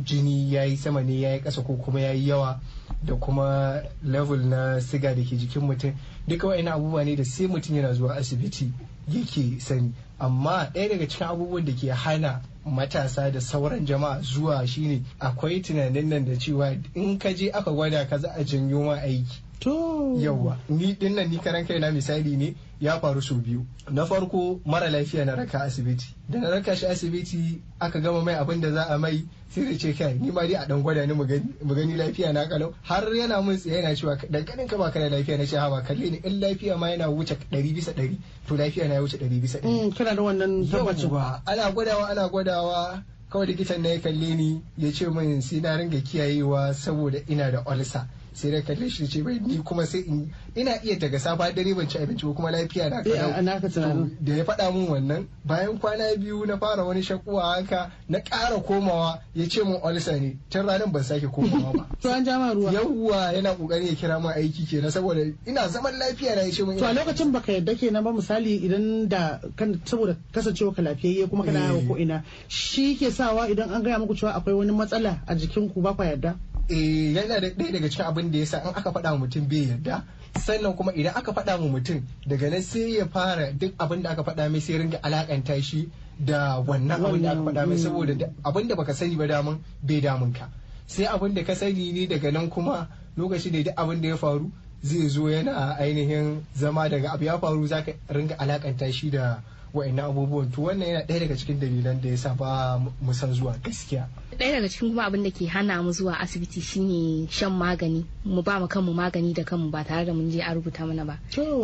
jini 0.04 0.52
ya 0.54 0.64
yi 0.64 0.78
sama 0.78 1.04
ne 1.04 1.20
ya 1.20 1.34
yi 1.34 1.40
ƙasa 1.42 1.64
ko 1.66 1.76
kuma 1.76 2.00
ya 2.00 2.12
yi 2.12 2.28
yawa 2.30 2.60
da 3.04 3.16
kuma 3.16 3.82
level 4.04 4.38
na 4.40 4.80
siga 4.80 5.14
da 5.16 5.22
ke 5.24 5.36
jikin 5.36 5.62
mutum. 5.68 5.94
Duka 6.28 6.48
waɗannan 6.48 6.74
abubuwa 6.74 7.04
ne 7.06 7.16
da 7.16 7.24
sai 7.26 7.48
mutum 7.48 7.76
yana 7.76 7.94
zuwa 7.94 8.16
asibiti 8.16 8.72
yake 9.12 9.60
sani. 9.60 9.92
Amma 10.20 10.72
ɗaya 10.74 10.90
daga 10.90 11.08
cikin 11.08 11.28
abubuwan 11.28 11.66
da 11.66 11.74
ke 11.74 11.92
hana 11.92 12.42
matasa 12.72 13.32
da 13.32 13.40
sauran 13.42 13.86
jama'a 13.86 14.22
zuwa 14.22 14.68
shine 14.68 15.04
akwai 15.20 15.62
tunanin 15.62 16.10
nan 16.10 16.26
da 16.26 16.36
cewa 16.36 16.76
in 16.96 17.18
ka 17.20 17.34
je 17.34 17.50
aka 17.52 17.72
gwada 17.72 18.06
ka 18.06 18.18
za 18.18 18.30
a 18.36 18.44
janyo 18.44 18.84
ma 18.86 18.96
aiki. 19.02 19.42
To. 19.60 20.16
Yawa 20.20 20.58
ni 20.70 20.94
ɗin 20.94 21.16
nan 21.16 21.30
ni 21.30 21.38
karan 21.38 21.66
kaina 21.66 21.92
misali 21.92 22.38
ne 22.38 22.56
ya 22.80 23.00
faru 23.00 23.22
sau 23.22 23.36
biyu. 23.38 23.66
Na 23.92 24.06
farko 24.06 24.60
mara 24.66 24.90
lafiya 24.90 25.26
na 25.26 25.36
raka 25.36 25.62
asibiti. 25.64 26.06
Da 26.30 26.40
na 26.40 26.50
raka 26.50 26.76
shi 26.76 26.86
asibiti 26.86 27.62
aka 27.80 28.00
gama 28.00 28.22
mai 28.22 28.36
abin 28.36 28.62
da 28.62 28.72
za 28.72 28.84
a 28.90 28.98
mai 28.98 29.24
sai 29.50 29.64
da 29.72 29.78
ce 29.78 29.94
kai 29.94 30.14
ni 30.20 30.32
ma 30.32 30.42
dai 30.42 30.54
a 30.56 30.66
dan 30.68 30.82
gwada 30.84 31.06
ni 31.08 31.14
mu 31.14 31.26
gani 31.26 31.96
lafiya 31.98 32.34
na 32.34 32.46
kalau 32.46 32.74
har 32.84 33.04
yana 33.16 33.42
mun 33.42 33.58
tsaye 33.58 33.82
yana 33.82 33.96
cewa 33.96 34.18
da 34.30 34.44
kanin 34.44 34.68
ka 34.68 34.78
baka 34.78 35.00
da 35.00 35.10
lafiya 35.10 35.38
na 35.38 35.46
ce 35.46 35.58
ha 35.58 35.70
ba 35.70 35.82
kalle 35.82 36.10
ni. 36.12 36.18
In 36.24 36.40
lafiya 36.40 36.78
ma 36.78 36.88
yana 36.90 37.10
wuce 37.10 37.34
100 37.52 37.74
bisa 37.74 37.92
100 37.94 38.18
to 38.48 38.56
lafiya 38.56 38.88
na 38.88 38.94
ya 38.96 39.02
wuce 39.02 39.18
100 39.18 39.42
bisa 39.42 39.60
100 39.60 39.96
kana 39.98 40.16
da 40.16 40.22
wannan 40.22 40.68
tabbacin. 40.70 41.10
Ba 41.10 41.42
ana 41.46 41.72
gwadawa 41.72 42.10
ana 42.10 42.30
gwadawa. 42.30 43.04
Kawai 43.30 43.48
likitan 43.48 43.82
na 43.84 43.90
ya 43.90 44.00
kalle 44.00 44.36
ni 44.36 44.62
ya 44.78 44.92
ce 44.92 45.10
min 45.10 45.42
sai 45.42 45.60
na 45.60 45.76
ringa 45.76 46.00
kiyayewa 46.00 46.74
saboda 46.74 47.20
ina 47.28 47.52
da 47.52 47.60
olsa 47.66 48.08
sai 48.38 48.52
da 48.52 48.62
kalle 48.62 48.90
shi 48.90 49.08
ce 49.10 49.22
bai 49.26 49.40
ni 49.42 49.58
kuma 49.66 49.86
sai 49.86 50.06
in 50.06 50.30
ina 50.56 50.78
iya 50.86 50.96
daga 51.00 51.20
safa 51.20 51.52
dare 51.52 51.74
ban 51.74 51.88
ci 51.90 51.98
abinci 51.98 52.26
ba 52.26 52.34
kuma 52.34 52.52
lafiya 52.52 52.90
na 52.90 53.02
Eh, 53.08 53.18
a 53.38 53.42
naka 53.42 53.68
tunanin. 53.70 54.10
To, 54.10 54.16
da 54.22 54.34
ya 54.36 54.44
faɗa 54.44 54.72
min 54.74 54.88
wannan 54.88 55.28
bayan 55.46 55.80
kwana 55.80 56.14
biyu 56.20 56.46
na 56.46 56.58
fara 56.58 56.84
wani 56.84 57.02
shakuwa 57.02 57.56
haka 57.56 57.92
na 58.10 58.20
ƙara 58.20 58.60
komawa 58.62 59.20
ya 59.34 59.48
ce 59.50 59.64
min 59.64 59.80
olsa 59.82 60.20
ne. 60.20 60.38
Tun 60.50 60.66
ranar 60.68 60.92
ban 60.92 61.04
sake 61.04 61.28
komawa 61.32 61.74
ba. 61.74 61.86
To 62.02 62.10
an 62.14 62.26
ja 62.26 62.38
ma 62.38 62.54
ruwa. 62.54 62.72
Yawwa 62.74 63.34
yana 63.34 63.56
ƙoƙari 63.58 63.88
ya 63.88 63.96
kira 63.96 64.20
min 64.22 64.32
aiki 64.36 64.68
kenan 64.70 64.92
saboda 64.92 65.24
ina 65.48 65.68
zaman 65.70 65.94
lafiya 65.98 66.36
na 66.36 66.42
ya 66.42 66.52
ce 66.52 66.64
min 66.64 66.78
to 66.78 66.86
a 66.86 66.94
lokacin 66.94 67.32
baka 67.32 67.52
yadda 67.52 67.74
kenan 67.80 68.04
ba 68.04 68.12
misali 68.14 68.60
idan 68.66 69.08
da 69.10 69.40
kan 69.56 69.80
saboda 69.86 70.16
kasancewa 70.34 70.76
ka 70.76 70.82
lafiyayye 70.82 71.28
kuma 71.30 71.44
kana 71.46 71.74
Eh. 71.74 71.88
ko 71.88 71.96
ina 71.98 72.24
shi 72.48 72.96
ke 72.96 73.12
sawa 73.12 73.48
idan 73.50 73.72
an 73.74 73.84
gaya 73.84 74.00
muku 74.00 74.14
cewa 74.16 74.34
akwai 74.36 74.54
wani 74.54 74.72
matsala 74.72 75.22
a 75.28 75.36
jikin 75.36 75.70
ku 75.74 75.82
ba 75.82 75.94
ku 75.94 76.04
yadda 76.04 76.36
eh 76.70 77.14
yana 77.16 77.40
da 77.40 77.48
ɗaya 77.50 77.72
daga 77.72 77.88
cikin 77.90 78.06
abin 78.06 78.32
da 78.32 78.38
ya 78.40 78.46
sa 78.46 78.58
in 78.62 78.68
aka 78.76 78.92
faɗa 78.92 79.12
wa 79.14 79.18
mutum 79.26 79.48
bai 79.48 79.68
yarda 79.72 80.04
sannan 80.40 80.74
kuma 80.76 80.92
idan 80.94 81.14
aka 81.16 81.32
faɗa 81.34 81.60
wa 81.60 81.68
mutum 81.80 82.02
daga 82.28 82.50
nan 82.50 82.62
sai 82.62 82.98
ya 83.00 83.06
fara 83.08 83.52
duk 83.54 83.74
abin 83.80 84.02
da 84.04 84.10
aka 84.12 84.24
faɗa 84.24 84.50
mai 84.52 84.60
sai 84.60 84.78
ringa 84.78 85.00
alakanta 85.04 85.62
shi 85.64 85.90
da 86.20 86.60
wannan 86.60 87.06
abin 87.06 87.22
da 87.24 87.32
aka 87.32 87.42
faɗa 87.42 87.68
mai 87.68 87.78
saboda 87.78 88.14
da- 88.18 88.30
abin 88.44 88.68
da 88.68 88.76
baka 88.76 88.94
sani 88.94 89.16
ba 89.16 89.28
damun 89.28 89.60
bai 89.82 90.02
damun 90.02 90.34
ka. 90.34 90.50
Sai 90.88 91.06
abin 91.06 91.34
da 91.34 91.44
ka 91.44 91.54
sani 91.56 91.92
ne 91.92 92.08
daga 92.08 92.32
nan 92.32 92.50
kuma 92.50 92.88
lokaci 93.18 93.52
da 93.52 93.64
duk 93.64 93.76
abin 93.78 94.02
da 94.02 94.08
ya 94.10 94.18
faru 94.18 94.52
zai 94.84 95.08
zo 95.10 95.28
yana 95.30 95.76
ainihin 95.80 96.44
zama 96.56 96.90
daga 96.90 97.14
abu 97.14 97.24
ya 97.26 97.38
faru 97.40 97.68
zaka 97.68 97.94
ringa 98.10 98.36
alakanta 98.38 98.92
shi 98.92 99.10
da 99.10 99.40
wa'annan 99.74 100.06
abubuwan. 100.10 100.52
To 100.54 100.62
wannan 100.62 100.88
yana 100.88 101.06
ɗaya 101.06 101.20
daga 101.20 101.36
cikin 101.36 101.60
dalilan 101.60 102.02
da 102.02 102.10
ya 102.10 102.18
sa 102.18 102.34
ba 102.34 102.80
mu 102.80 103.14
san 103.14 103.34
zuwa 103.34 103.56
gaskiya. 103.64 104.08
Ɗaya 104.38 104.52
daga 104.62 104.70
cikin 104.70 104.90
kuma 104.90 105.06
abin 105.06 105.24
da 105.24 105.32
ke 105.32 105.46
hana 105.48 105.82
mu 105.84 105.92
zuwa 105.92 106.20
asibiti 106.20 106.62
shine 106.62 107.28
shan 107.30 107.52
magani. 107.52 108.06
Mu 108.26 108.42
ba 108.42 108.60
mu 108.60 108.68
kanmu 108.68 108.94
magani 108.94 109.34
da 109.34 109.44
kanmu 109.44 109.72
ba 109.72 109.84
tare 109.84 110.06
da 110.06 110.14
mun 110.14 110.30
je 110.32 110.40
a 110.42 110.54
rubuta 110.54 110.86
mana 110.88 111.06
ba. 111.06 111.20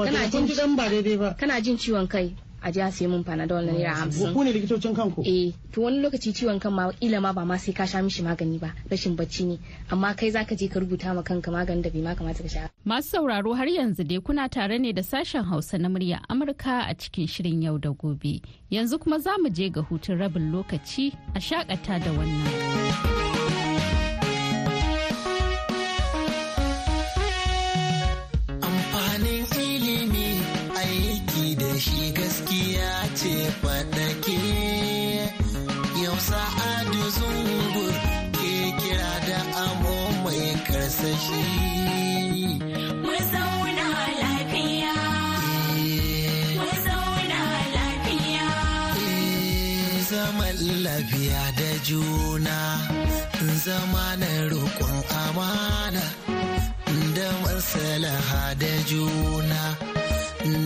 Kana 0.05 0.29
jin- 0.29 0.47
ba 0.75 0.89
daidai 0.89 1.17
ba. 1.17 1.35
Kana 1.39 1.61
jin 1.61 1.77
ciwon 1.77 2.07
kai? 2.09 2.35
A 2.63 2.71
ji 2.71 2.81
a 2.81 2.91
sai 2.91 3.07
mun 3.07 3.23
panadol 3.23 3.65
na 3.65 3.71
naira 3.73 3.95
hamsin 4.01 4.33
ku 4.33 4.43
ne 4.43 4.51
likitocin 4.53 4.95
kanku 4.95 5.23
eh 5.25 5.51
to 5.71 5.81
wani 5.81 5.99
lokaci 6.01 6.33
ciwon 6.33 6.59
kan 6.59 6.73
ma 6.73 6.91
kila 6.91 7.21
ma 7.21 7.33
ba 7.33 7.45
ma 7.45 7.57
sai 7.57 7.73
ka 7.73 7.85
sha 7.85 8.01
mishi 8.01 8.23
magani 8.23 8.59
ba 8.59 8.73
rashin 8.91 9.15
bacci 9.15 9.45
ne 9.49 9.57
amma 9.91 10.13
kai 10.15 10.31
zaka 10.31 10.55
je 10.55 10.67
ka 10.67 10.79
rubuta 10.79 11.13
ma 11.15 11.21
kanka 11.23 11.51
maganin 11.51 11.81
da 11.83 11.89
bai 11.89 12.01
ma 12.01 12.15
kamata 12.15 12.43
ka 12.43 12.49
sha 12.49 12.69
Masu 12.85 13.09
sauraro 13.09 13.53
har 13.53 13.67
yanzu 13.67 14.03
dai 14.03 14.19
kuna 14.19 14.49
tare 14.49 14.77
ne 14.79 14.91
da 14.93 15.01
sashen 15.01 15.43
Hausa 15.45 15.77
na 15.77 15.89
murya 15.89 16.19
Amurka 16.29 16.83
a 16.89 16.93
cikin 16.95 17.27
shirin 17.27 17.63
yau 17.63 17.77
da 17.77 17.89
gobe. 17.91 18.41
Yanzu 18.71 18.99
kuma 18.99 19.19
za 19.19 19.37
mu 19.41 19.49
je 19.49 19.69
ga 19.69 19.81
hutun 19.81 20.19
rabin 20.19 20.51
lokaci 20.51 21.13
a 21.35 21.39
shakata 21.39 21.99
da 22.03 22.11
wannan. 22.11 22.51
amfanin 28.67 29.45
faɗake 33.73 34.39
yau 36.03 36.17
sa'adu 36.29 37.01
zungur 37.17 37.95
ke 38.37 38.53
kira 38.81 39.13
da 39.27 39.39
amo 39.65 39.95
mai 40.23 40.45
karsashi. 40.67 41.43
Mu 43.05 43.15
zauna 43.31 43.87
lafiya, 44.21 44.95
mu 46.61 46.69
zauna 46.85 47.41
lafiya. 47.75 48.47
zaman 50.11 50.57
lafiya 50.85 51.43
da 51.59 51.69
juna 51.87 52.57
zama 53.63 54.05
na 54.21 54.31
roƙon 54.51 54.97
amana 55.23 56.03
da 57.15 57.27
maslaha 57.43 58.43
da 58.61 58.73
juna 58.89 59.61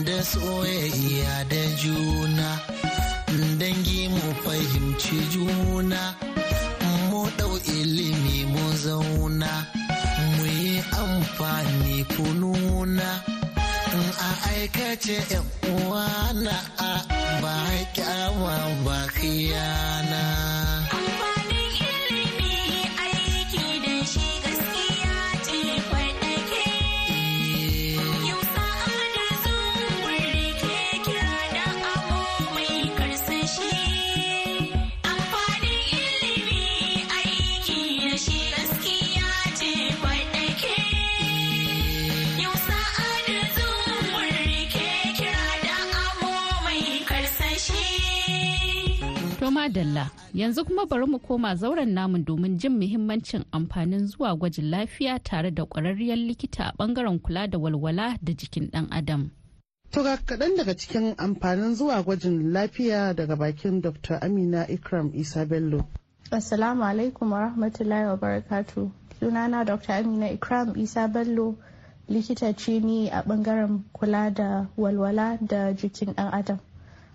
da 0.06 0.18
soyayya 0.32 1.34
da 1.50 1.62
juna. 1.82 2.67
Fahimci 4.58 5.16
juna 5.32 6.00
mu 7.10 7.20
ɗau 7.38 7.54
ilimi 7.78 8.36
mu 8.52 8.64
zauna 8.82 9.50
mu 10.34 10.44
yi 10.58 10.72
amfani 11.00 11.94
kununa 12.12 13.08
in 13.94 14.06
a 14.28 14.30
aikace 14.50 15.16
uwa 15.72 16.06
na 16.44 16.56
a 16.90 16.92
ba 17.42 17.54
kyama 17.94 18.56
ba 18.84 18.98
khiyana. 19.14 20.22
Madalla 49.78 50.10
yanzu 50.34 50.64
kuma 50.64 50.86
bari 50.86 51.06
mu 51.06 51.18
koma 51.18 51.54
zauren 51.54 51.92
namu 51.94 52.18
domin 52.18 52.58
jin 52.58 52.72
muhimmancin 52.78 53.44
amfanin 53.52 54.06
zuwa 54.06 54.36
gwajin 54.36 54.70
lafiya 54.70 55.18
tare 55.22 55.50
da 55.50 55.62
ƙwararriyar 55.64 56.16
likita 56.18 56.64
a 56.66 56.72
ɓangaren 56.78 57.20
kula 57.22 57.46
da 57.50 57.58
walwala 57.58 58.18
da 58.22 58.32
jikin 58.32 58.70
ɗan 58.70 58.88
adam. 58.90 59.30
To 59.92 60.02
ga 60.02 60.16
kaɗan 60.16 60.56
daga 60.56 60.74
cikin 60.76 61.14
amfanin 61.16 61.74
zuwa 61.74 62.02
gwajin 62.02 62.52
lafiya 62.52 63.14
daga 63.14 63.36
bakin 63.36 63.80
Dr. 63.80 64.18
Amina 64.22 64.66
Ikram 64.68 65.12
Isa 65.14 65.46
Bello. 65.46 65.86
Assalamu 66.30 66.82
alaikum 66.84 67.30
wa 67.30 67.38
rahmatullahi 67.48 68.06
wa 68.10 68.16
barakatu. 68.16 68.90
Sunana 69.20 69.64
Dr. 69.64 69.92
Amina 69.92 70.26
Ikram 70.28 70.76
Isa 70.76 71.08
Bello 71.08 71.56
likita 72.08 72.52
ce 72.56 72.80
ni 72.80 73.08
a 73.10 73.22
ɓangaren 73.22 73.84
kula 73.92 74.30
da 74.34 74.66
walwala 74.76 75.38
da 75.40 75.72
jikin 75.72 76.14
ɗan 76.14 76.30
adam. 76.32 76.58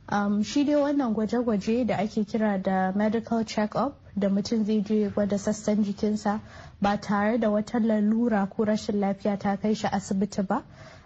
Um, 0.09 0.43
shi 0.43 0.63
dai 0.65 0.75
wannan 0.75 1.13
gwaje-gwaje 1.15 1.87
da 1.87 1.95
ake 1.97 2.23
kira 2.25 2.57
da 2.61 2.91
medical 2.91 3.43
check-up 3.45 3.95
da 4.15 4.27
mutum 4.29 4.65
zai 4.65 4.81
je 4.81 5.09
gwada 5.09 5.37
sassan 5.37 5.83
jikinsa 5.83 6.39
ba 6.81 6.97
tare 6.97 7.37
da 7.39 7.49
wata 7.49 7.79
lalura 7.79 8.45
ko 8.49 8.65
rashin 8.65 8.99
lafiya 8.99 9.39
ta 9.39 9.55
kai 9.55 9.73
shi 9.73 9.87
asibiti 9.87 10.41
ba 10.47 10.63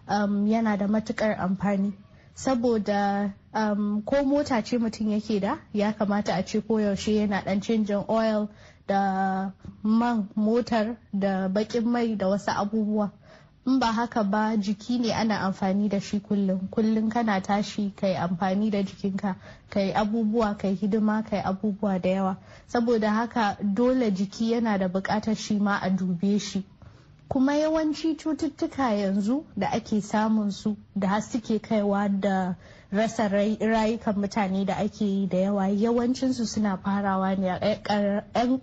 um, 0.08 0.48
yana 0.48 0.78
da 0.78 0.88
matuƙar 0.88 1.38
amfani. 1.38 1.94
Saboda 2.36 3.34
um, 3.54 4.02
ko 4.02 4.24
mota 4.24 4.62
ce 4.64 4.78
mutum 4.78 5.10
yake 5.12 5.40
da 5.42 5.58
ya 5.74 5.92
kamata 5.94 6.34
a 6.34 6.44
ce 6.44 6.60
koyaushe 6.62 7.14
yana 7.22 7.44
dan 7.46 7.62
canjin 7.62 8.04
oil 8.10 8.50
da 8.88 9.52
man 9.84 10.28
motar 10.36 10.98
da 11.14 11.48
bakin 11.50 11.86
mai 11.86 12.16
da 12.16 12.26
wasu 12.28 12.52
abubuwa. 12.52 13.12
In 13.68 13.80
ba 13.80 13.92
haka 13.92 14.24
ba 14.24 14.56
jiki 14.58 14.98
ne 15.00 15.12
ana 15.14 15.40
amfani 15.40 15.90
da 15.90 16.00
shi 16.00 16.20
kullum. 16.22 16.70
Kullum 16.72 17.10
kana 17.12 17.42
tashi 17.42 17.92
kai 17.96 18.14
amfani 18.16 18.72
da 18.72 18.82
jikinka 18.82 19.36
kai 19.70 19.92
abubuwa 19.92 20.58
kai 20.58 20.74
hidima 20.76 21.22
kai 21.30 21.42
abubuwa 21.44 22.00
da 22.02 22.10
yawa. 22.10 22.38
Saboda 22.68 23.12
haka 23.12 23.58
dole 23.62 24.12
jiki 24.12 24.52
yana 24.52 24.78
da 24.78 24.88
buƙatar 24.88 25.36
shi 25.36 25.60
ma 25.60 25.80
a 25.82 25.90
dube 25.90 26.40
shi. 26.40 26.64
Kuma 27.28 27.54
yawanci 27.56 28.16
cututtuka 28.16 28.94
yanzu 28.96 29.44
da 29.58 29.68
ake 29.74 30.02
samun 30.02 30.52
su 30.52 30.78
da 30.98 31.08
har 31.10 31.22
suke 31.22 31.60
kaiwa 31.60 32.08
da 32.22 32.56
rasa 32.92 33.28
rayukan 33.28 34.16
mutane 34.16 34.66
da 34.66 34.76
ake 34.78 35.02
yi 35.06 35.28
da 35.28 35.38
yawa 35.38 35.68
yawancinsu 35.68 36.46
suna 36.48 36.78
farawa 36.78 37.36
ne 37.38 37.50
a 37.50 37.60
ɗan 38.34 38.62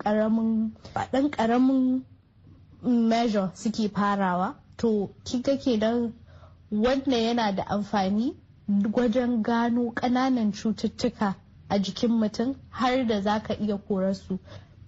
ƙaramin 1.29 2.01
measure 2.81 3.51
suke 3.53 3.89
farawa. 3.93 4.55
To 4.77 5.09
kika 5.23 5.57
kenan 5.57 6.13
wannan 6.71 7.21
yana 7.23 7.51
da 7.55 7.63
amfani 7.67 8.35
wajen 8.93 9.43
gano 9.43 9.91
ƙananan 9.93 10.51
cututtuka 10.51 11.35
a 11.69 11.79
jikin 11.79 12.09
mutum 12.11 12.55
har 12.69 13.05
da 13.07 13.21
za 13.21 13.39
ka 13.39 13.53
iya 13.53 13.77
korarsu 13.77 14.39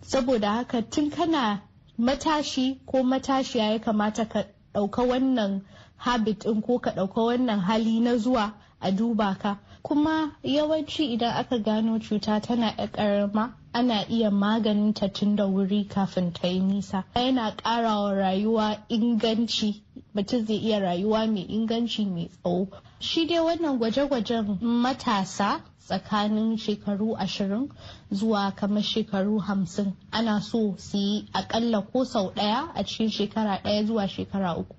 saboda 0.01 0.51
haka 0.53 0.82
tun 0.82 1.10
kana 1.10 1.62
matashi 1.98 2.79
ko 2.86 3.03
matashiya 3.03 3.72
ya 3.72 3.79
kamata 3.79 4.25
ka 4.29 4.44
ɗauka 4.74 5.03
wannan 5.08 5.62
habit 5.98 6.39
ɗin 6.46 6.62
ko 6.62 6.79
ka 6.79 6.91
ɗauka 6.91 7.22
wannan 7.25 7.60
hali 7.60 8.00
na 8.00 8.17
zuwa 8.17 8.53
a 8.79 8.91
duba 8.91 9.36
ka. 9.39 9.58
Kuma 9.88 10.32
yawanci 10.44 11.13
idan 11.15 11.34
aka 11.38 11.60
gano 11.60 11.98
cuta 12.00 12.41
tana 12.41 12.74
ƙarama 12.75 13.53
ana 13.74 14.03
iya 14.10 14.29
maganinta 14.32 15.08
tun 15.13 15.36
da 15.36 15.46
wuri 15.46 15.88
kafin 15.88 16.34
ta 16.34 16.48
yi 16.48 16.60
nisa. 16.60 17.06
Yana 17.15 17.56
ƙara 17.56 17.96
wa 18.03 18.12
rayuwa 18.13 18.77
inganci 18.89 19.82
mutum 20.13 20.46
zai 20.46 20.58
iya 20.58 20.79
rayuwa 20.79 21.25
mai 21.32 21.46
inganci 21.48 22.06
mai 22.06 22.27
tsawo. 22.27 22.67
Shi 23.00 23.27
dai 23.27 23.38
wannan 23.39 23.79
gwaje-gwajen 23.79 24.60
matasa 24.62 25.62
tsakanin 25.79 26.58
shekaru 26.58 27.15
ashirin 27.17 27.72
zuwa 28.12 28.51
kamar 28.56 28.84
shekaru 28.84 29.39
hamsin 29.39 29.94
ana 30.12 30.41
so 30.41 30.75
su 30.77 30.98
yi 30.98 31.27
akalla 31.34 31.82
ko 31.94 32.03
sau 32.03 32.32
ɗaya 32.34 32.72
a 32.75 32.84
cikin 32.84 33.10
shekara 33.10 33.62
ɗaya 33.63 33.86
zuwa 33.88 34.08
shekara 34.08 34.58
uku. 34.60 34.75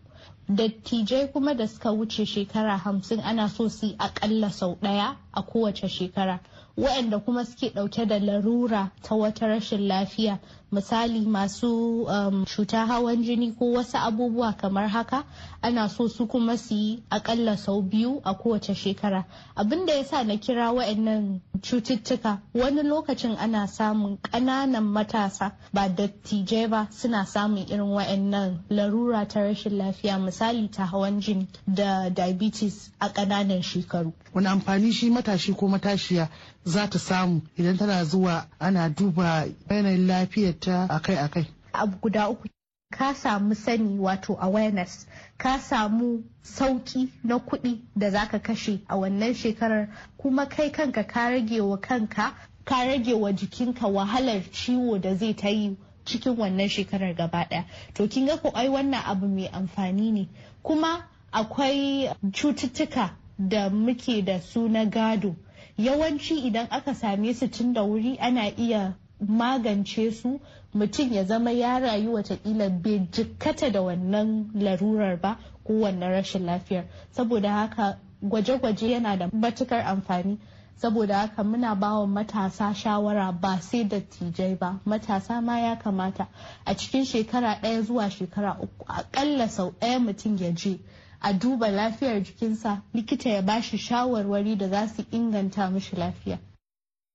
Dattijai 0.48 1.28
kuma 1.32 1.54
da 1.54 1.66
suka 1.68 1.90
wuce 1.92 2.24
shekara 2.26 2.78
hamsin 2.78 3.20
ana 3.20 3.48
so 3.48 3.68
su 3.68 3.86
yi 3.86 3.96
akalla 3.98 4.50
sau 4.50 4.76
ɗaya 4.82 5.16
a 5.32 5.42
kowace 5.42 5.88
shekara. 5.88 6.40
Waɗanda 6.78 7.18
kuma 7.24 7.44
suke 7.44 7.70
ɗauke 7.74 8.06
da 8.06 8.18
larura 8.18 8.90
ta 9.02 9.14
wata 9.14 9.46
rashin 9.48 9.88
lafiya 9.88 10.38
misali 10.72 11.20
masu 11.26 12.04
um, 12.06 12.44
cuta 12.46 12.86
hawan 12.86 13.24
jini 13.24 13.52
ko 13.58 13.72
wasu 13.72 13.98
abubuwa 13.98 14.52
kamar 14.56 14.88
haka 14.88 15.24
ana 15.62 15.88
so 15.88 16.08
su 16.08 16.26
kuma 16.26 16.56
su 16.56 16.74
yi 16.74 17.02
akalla 17.10 17.56
sau 17.58 17.82
biyu 17.82 18.20
a 18.24 18.34
kowace 18.34 18.74
shekara. 18.74 19.24
Abin 19.56 19.86
da 19.86 19.92
ya 19.94 20.04
sa 20.04 20.22
na 20.22 20.36
kira 20.36 20.72
waɗannan 20.72 21.40
cututtuka 21.62 22.38
wani 22.54 22.82
lokacin 22.82 23.36
ana 23.38 23.66
samun 23.66 24.18
ƙananan 24.22 24.84
matasa 24.84 25.52
ba 25.72 25.88
dattijai 25.88 26.68
ba 26.70 26.88
suna 26.90 27.24
samun 27.26 27.66
irin 27.68 27.80
waɗannan 27.94 28.58
larura 28.70 29.26
ta 29.28 29.40
rashin 29.40 29.78
lafiya 29.78 30.18
misali 30.18 30.68
ta 30.70 30.86
hawan 30.86 31.20
jini 31.20 31.48
da 31.66 32.08
diabetes 32.10 32.90
a 33.00 33.08
ƙananan 33.08 33.62
shekaru 33.62 34.12
wani 34.34 34.46
amfani 34.48 34.92
shi 34.92 35.10
matashi 35.10 35.54
ko 35.56 35.68
matashiya 35.68 36.28
za 36.64 36.86
ta 36.90 36.98
samu 36.98 37.40
idan 37.58 37.76
tana 37.78 38.04
zuwa 38.04 38.46
ana 38.60 38.88
duba 38.90 39.46
yanayin 39.70 40.06
lafiyarta 40.06 40.86
akai-akai. 40.88 41.46
abu 41.72 41.96
guda 42.00 42.28
uku 42.28 42.48
ka 42.90 43.14
samu 43.14 43.54
sani 43.54 43.98
wato 43.98 44.36
awareness 44.40 45.06
ka 45.38 45.58
samu 45.58 46.24
sauƙi 46.42 47.08
na 47.24 47.38
kuɗi 47.38 47.78
da 47.96 48.10
zaka 48.10 48.38
kashe 48.42 48.80
a 48.88 48.96
wannan 48.96 49.34
shekarar 49.34 49.88
kuma 50.16 50.46
kai 50.48 50.70
kanka 50.70 51.04
ka 51.04 51.28
rage 51.28 51.60
wa 51.60 51.76
kanka 51.76 52.34
ka 52.64 52.84
rage 52.86 53.12
wa 53.14 53.30
jikinka 53.32 53.86
wahalar 53.86 54.42
ciwo 54.52 54.98
da 55.00 55.14
zai 55.14 55.34
ta 55.34 55.48
yi 55.48 55.76
cikin 56.04 56.36
wannan 56.36 56.68
shekarar 56.68 57.14
gaba 57.14 57.44
ɗaya. 57.50 57.64
To 57.94 58.08
kin 58.08 58.26
ga 58.26 58.36
ko 58.38 58.50
ai 58.54 58.68
wannan 58.68 59.02
abu 59.04 59.26
mai 59.28 59.48
amfani 59.48 60.12
ne. 60.12 60.28
Kuma 60.62 61.04
akwai 61.32 62.08
cututtuka 62.32 63.10
da 63.38 63.68
muke 63.68 64.24
da 64.24 64.40
su 64.40 64.68
na 64.68 64.84
gado. 64.86 65.36
Yawanci 65.78 66.46
idan 66.46 66.66
aka 66.70 66.94
same 66.94 67.34
su 67.34 67.48
tun 67.48 67.74
da 67.74 67.82
wuri 67.82 68.16
ana 68.18 68.48
iya 68.56 68.94
magance 69.20 70.10
su 70.12 70.40
mutum 70.74 71.12
ya 71.12 71.24
zama 71.24 71.50
ya 71.50 71.78
rayu 71.78 72.12
wataƙila 72.12 72.82
bai 72.82 73.08
jikkata 73.12 73.70
da 73.72 73.80
wannan 73.82 74.50
larurar 74.54 75.20
ba 75.20 75.38
ko 75.64 75.72
wannan 75.72 76.10
rashin 76.10 76.44
lafiyar. 76.46 76.84
Saboda 77.12 77.50
haka 77.52 77.98
gwaje-gwaje 78.22 78.88
yana 78.90 79.16
da 79.18 79.28
matuƙar 79.28 79.84
amfani. 79.86 80.38
Saboda 80.76 81.18
haka 81.18 81.42
muna 81.44 81.74
bawa 81.74 82.06
matasa 82.06 82.74
shawara 82.74 83.32
ba 83.32 83.60
sai 83.60 83.84
dattijai 83.84 84.58
ba. 84.58 84.80
Matasa 84.86 85.42
ma 85.42 85.58
ya 85.58 85.76
kamata 85.76 86.26
a 86.66 86.74
cikin 86.74 87.04
shekara 87.04 87.60
ɗaya 87.62 87.82
zuwa 87.82 88.10
shekara 88.10 88.56
uku 88.62 88.84
akalla 88.86 89.48
sau 89.48 89.70
ɗaya 89.80 89.98
mutum 90.00 90.36
ya 90.40 90.52
je 90.52 90.78
a 91.20 91.32
duba 91.32 91.68
lafiyar 91.70 92.22
jikinsa 92.22 92.82
likita 92.94 93.28
ya 93.30 93.42
bashi 93.42 93.76
shawarwari 93.78 94.56
da 94.56 94.68
za 94.68 94.86
su 94.88 95.02
inganta 95.10 95.70
mishi 95.70 95.96
lafiya. 95.96 96.38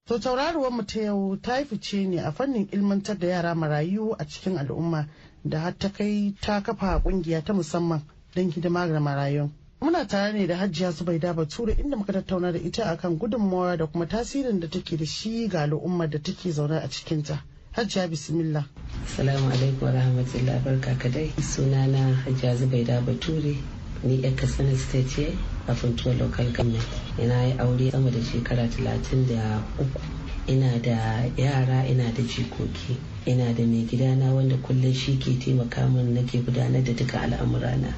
To 0.08 0.20
tauraruwar 0.20 0.72
mu 0.72 0.84
ta 0.84 1.00
yau 1.00 1.38
ta 1.42 1.58
yi 1.60 1.66
fice 1.66 2.06
ne 2.06 2.18
a 2.20 2.32
fannin 2.34 2.68
ilmantar 2.74 3.18
da 3.18 3.28
yara 3.28 3.56
marayu 3.56 4.12
a 4.20 4.26
cikin 4.28 4.58
al'umma 4.58 5.08
da 5.46 5.60
har 5.60 5.78
ta 5.80 5.90
kai 5.94 6.36
ta 6.42 6.60
kafa 6.62 7.00
ƙungiya 7.00 7.42
ta 7.46 7.54
musamman 7.54 8.02
don 8.36 8.52
hidima 8.52 8.86
ga 8.88 9.00
marayun. 9.00 9.50
Muna 9.82 10.06
tare 10.06 10.34
ne 10.34 10.46
da 10.46 10.58
Hajiya 10.58 10.92
Zubaida 10.92 11.34
Bature 11.34 11.72
inda 11.80 11.96
muka 11.96 12.12
tattauna 12.12 12.52
da 12.52 12.60
ita 12.60 12.84
akan 12.84 13.18
gudunmawa 13.18 13.78
da 13.78 13.86
kuma 13.88 14.06
tasirin 14.06 14.60
da 14.60 14.68
take 14.68 14.98
da 14.98 15.06
shi 15.06 15.48
ga 15.48 15.62
al'ummar 15.64 16.10
da 16.10 16.20
take 16.20 16.52
zaune 16.52 16.84
a 16.84 16.88
cikinta. 16.90 17.40
Hajiya 17.72 18.10
bismillah. 18.10 18.66
Assalamu 19.08 19.52
alaikum 19.56 19.82
wa 19.88 19.92
rahmatullahi 19.92 20.64
barka 20.66 20.96
kadai. 21.00 21.32
Sunana 21.40 22.14
Hajiya 22.28 22.56
Zubaida 22.60 23.00
Bature 23.06 23.56
ni 24.04 24.22
yar 24.24 24.34
katsina 24.36 24.76
state 24.78 25.08
ce 25.10 25.34
a 25.68 25.74
funtuwa 25.74 26.16
local 26.20 26.46
government 26.52 26.84
ina 27.20 27.44
yi 27.46 27.54
aure 27.60 27.92
sama 27.92 28.12
da 28.12 28.20
shekara 28.24 28.68
talatin 28.68 29.28
da 29.28 29.62
uku 29.80 30.00
ina 30.48 30.80
da 30.80 31.24
yara 31.38 31.88
ina 31.88 32.12
da 32.12 32.22
jikoki 32.22 32.98
ina 33.26 33.54
da 33.54 33.64
mai 33.66 33.86
gidana 33.88 34.34
wanda 34.34 34.56
kullum 34.58 34.94
shi 34.94 35.18
ke 35.18 35.40
taimaka 35.40 35.88
min 35.88 36.14
nake 36.14 36.44
gudanar 36.44 36.84
da 36.84 36.94
duka 36.94 37.22
al'amurana 37.22 37.94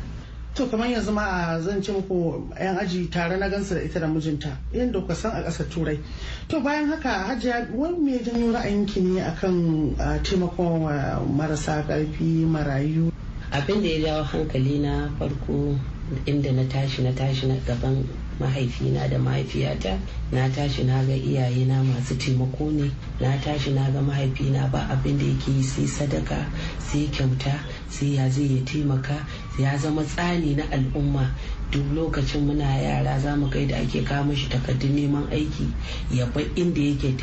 To 0.55 0.67
kamar 0.67 0.87
yanzu 0.87 1.11
ma 1.11 1.21
a 1.51 1.59
zan 1.61 1.81
ce 1.83 1.91
muku 1.91 2.47
yan 2.57 2.77
aji 2.79 3.09
tare 3.11 3.35
na 3.37 3.49
gansu 3.49 3.73
da 3.75 3.81
ita 3.81 3.99
da 3.99 4.07
mijinta 4.07 4.55
yadda 4.71 5.01
kuka 5.01 5.13
san 5.15 5.31
a 5.35 5.43
ƙasar 5.43 5.67
turai. 5.69 5.99
To 6.47 6.61
bayan 6.61 6.87
haka 6.87 7.09
hajiya 7.27 7.67
wani 7.75 7.99
me 7.99 8.19
janyo 8.23 8.53
ra'ayinki 8.55 9.01
ne 9.03 9.19
akan 9.21 9.95
taimakon 10.23 10.87
marasa 11.35 11.83
ƙarfi 11.83 12.47
marayu. 12.47 13.11
Abin 13.51 13.81
da 13.83 13.87
ya 13.89 13.99
jawo 13.99 14.23
hankali 14.23 14.79
na 14.79 15.09
farko 15.19 15.75
inda 16.25 16.51
na 16.51 16.63
tashi 16.63 17.01
na 17.01 17.11
tashi 17.11 17.47
na 17.47 17.55
gaban 17.65 18.05
mahaifina 18.39 19.07
da 19.09 19.17
mahaifiyata. 19.19 19.97
Na 20.31 20.49
tashi 20.49 20.83
na 20.83 21.03
ga 21.03 21.13
iyayena 21.15 21.83
masu 21.83 22.15
taimako 22.15 22.71
ne. 22.71 22.91
Na 23.19 23.37
tashi 23.37 23.71
na 23.71 23.89
ga 23.89 24.01
mahaifina 24.01 24.71
ba 24.71 24.87
abin 24.89 25.17
da 25.17 25.25
yake 25.25 25.51
yi 25.51 25.63
sai 25.63 25.87
sadaka 25.87 26.45
sai 26.79 27.07
kyauta 27.11 27.59
sai 27.89 28.15
ya 28.15 28.29
zai 28.29 28.55
ya 28.55 28.61
taimaka. 28.63 29.25
Ya 29.59 29.77
zama 29.77 30.03
tsani 30.03 30.55
na 30.55 30.63
al'umma. 30.71 31.31
Duk 31.71 31.83
lokacin 31.95 32.45
muna 32.45 32.77
yara 32.77 33.19
za 33.19 33.35
mu 33.35 33.49
kai 33.49 33.65
da 33.65 33.77
ake 33.77 34.03
kama 34.03 34.35
shi 34.35 34.47
takardun 34.49 34.93
neman 34.95 35.27
aiki. 35.31 35.67
Ya 36.11 36.25
bar 36.25 36.43
inda 36.55 36.81
yake 36.81 37.15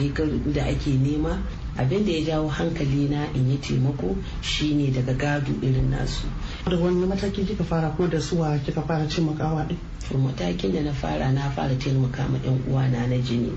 da 0.53 0.64
ake 0.66 0.90
nema. 0.99 1.38
Abin 1.78 2.04
da 2.04 2.12
ya 2.12 2.20
jawo 2.24 2.48
hankali 2.48 3.08
na 3.08 3.24
in 3.35 3.50
yi 3.50 3.56
taimako 3.58 4.16
shine 4.42 4.90
daga 4.92 5.14
gado 5.14 5.52
irin 5.62 5.90
nasu. 5.90 6.26
Da 6.68 6.76
wani 6.76 7.06
mataki 7.06 7.44
kika 7.44 7.64
fara 7.64 7.90
ko 7.96 8.06
da 8.06 8.20
suwa 8.20 8.58
kika 8.58 8.82
fara 8.82 9.06
taimakawa 9.06 9.66
din 9.68 9.78
to 10.08 10.18
matakin 10.18 10.72
da 10.72 10.80
na 10.82 10.92
fara 10.92 11.32
na 11.32 11.50
fara 11.50 11.74
taimaka 11.76 12.28
ma 12.28 12.38
yan 12.44 12.61
uwana 12.68 13.06
na 13.08 13.16
jini. 13.18 13.52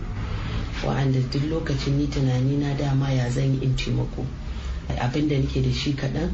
Wa'anda 0.83 1.19
duk 1.31 1.43
lokacin 1.49 1.97
ni 1.97 2.07
tunani 2.07 2.57
na 2.57 2.73
dama 2.75 3.11
ya 3.11 3.29
zan 3.29 3.51
yi 3.53 3.59
in 3.65 3.75
taimako? 3.75 4.25
Abin 5.01 5.27
da 5.27 5.35
nake 5.37 5.61
da 5.61 5.71
shi 5.73 5.93
kaɗan 5.93 6.31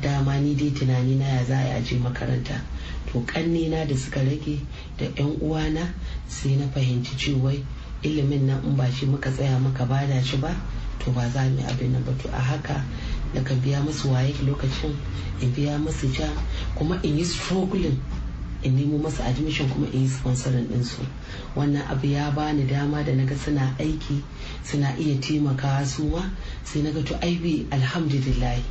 dama 0.00 0.40
ni 0.40 0.54
dai 0.54 0.70
tunani 0.70 1.16
na 1.18 1.24
ya 1.26 1.44
za 1.44 1.58
a 1.58 1.80
je 1.82 1.96
makaranta. 1.98 2.60
To 3.12 3.20
kanne 3.26 3.68
na 3.68 3.84
da 3.84 3.94
suka 3.96 4.20
rage 4.20 4.60
da 4.96 5.04
yan 5.16 5.36
uwana 5.40 5.92
sai 6.26 6.56
na 6.56 6.66
fahimci 6.68 7.16
cewa 7.16 7.52
ilimin 8.02 8.46
nan 8.46 8.64
in 8.64 8.76
ba 8.76 8.88
shi 8.90 9.06
muka 9.06 9.30
tsaya 9.30 9.58
muka 9.58 9.84
ba 9.84 10.06
da 10.06 10.22
shi 10.22 10.36
ba 10.36 10.54
to 10.98 11.10
ba 11.12 11.28
za 11.30 11.42
mu 11.48 11.62
abin 11.68 11.92
nan 11.92 12.04
ba. 12.04 12.12
To 12.22 12.28
a 12.28 12.38
haka 12.40 12.84
daga 13.34 13.54
biya 13.56 13.80
musu 13.84 14.10
waye 14.12 14.32
lokacin 14.44 14.94
in 15.40 15.52
biya 15.52 15.78
musu 15.78 16.08
ja 16.12 16.28
kuma 16.74 16.98
in 17.02 17.18
yi 17.18 17.24
struggling 17.24 18.00
in 18.62 18.74
nemo 18.74 18.98
masa 18.98 19.24
admission 19.28 19.68
kuma 19.68 19.86
in 19.92 20.02
yi 20.02 20.08
sponsorin 20.08 20.66
ɗinsu 20.66 21.06
wannan 21.54 21.82
abu 21.90 22.06
ya 22.06 22.30
bani 22.30 22.64
dama 22.66 23.04
da 23.04 23.12
na 23.14 23.24
ga 23.24 23.36
suna 23.36 23.74
aiki 23.78 24.22
suna 24.64 24.96
iya 24.98 25.14
taimakawa 25.20 25.86
su 25.86 26.08
ma 26.08 26.30
sai 26.64 26.82
na 26.82 26.90
ga 26.90 27.02
to 27.02 27.14
aibi 27.22 27.66
alhamdulillahi 27.70 28.64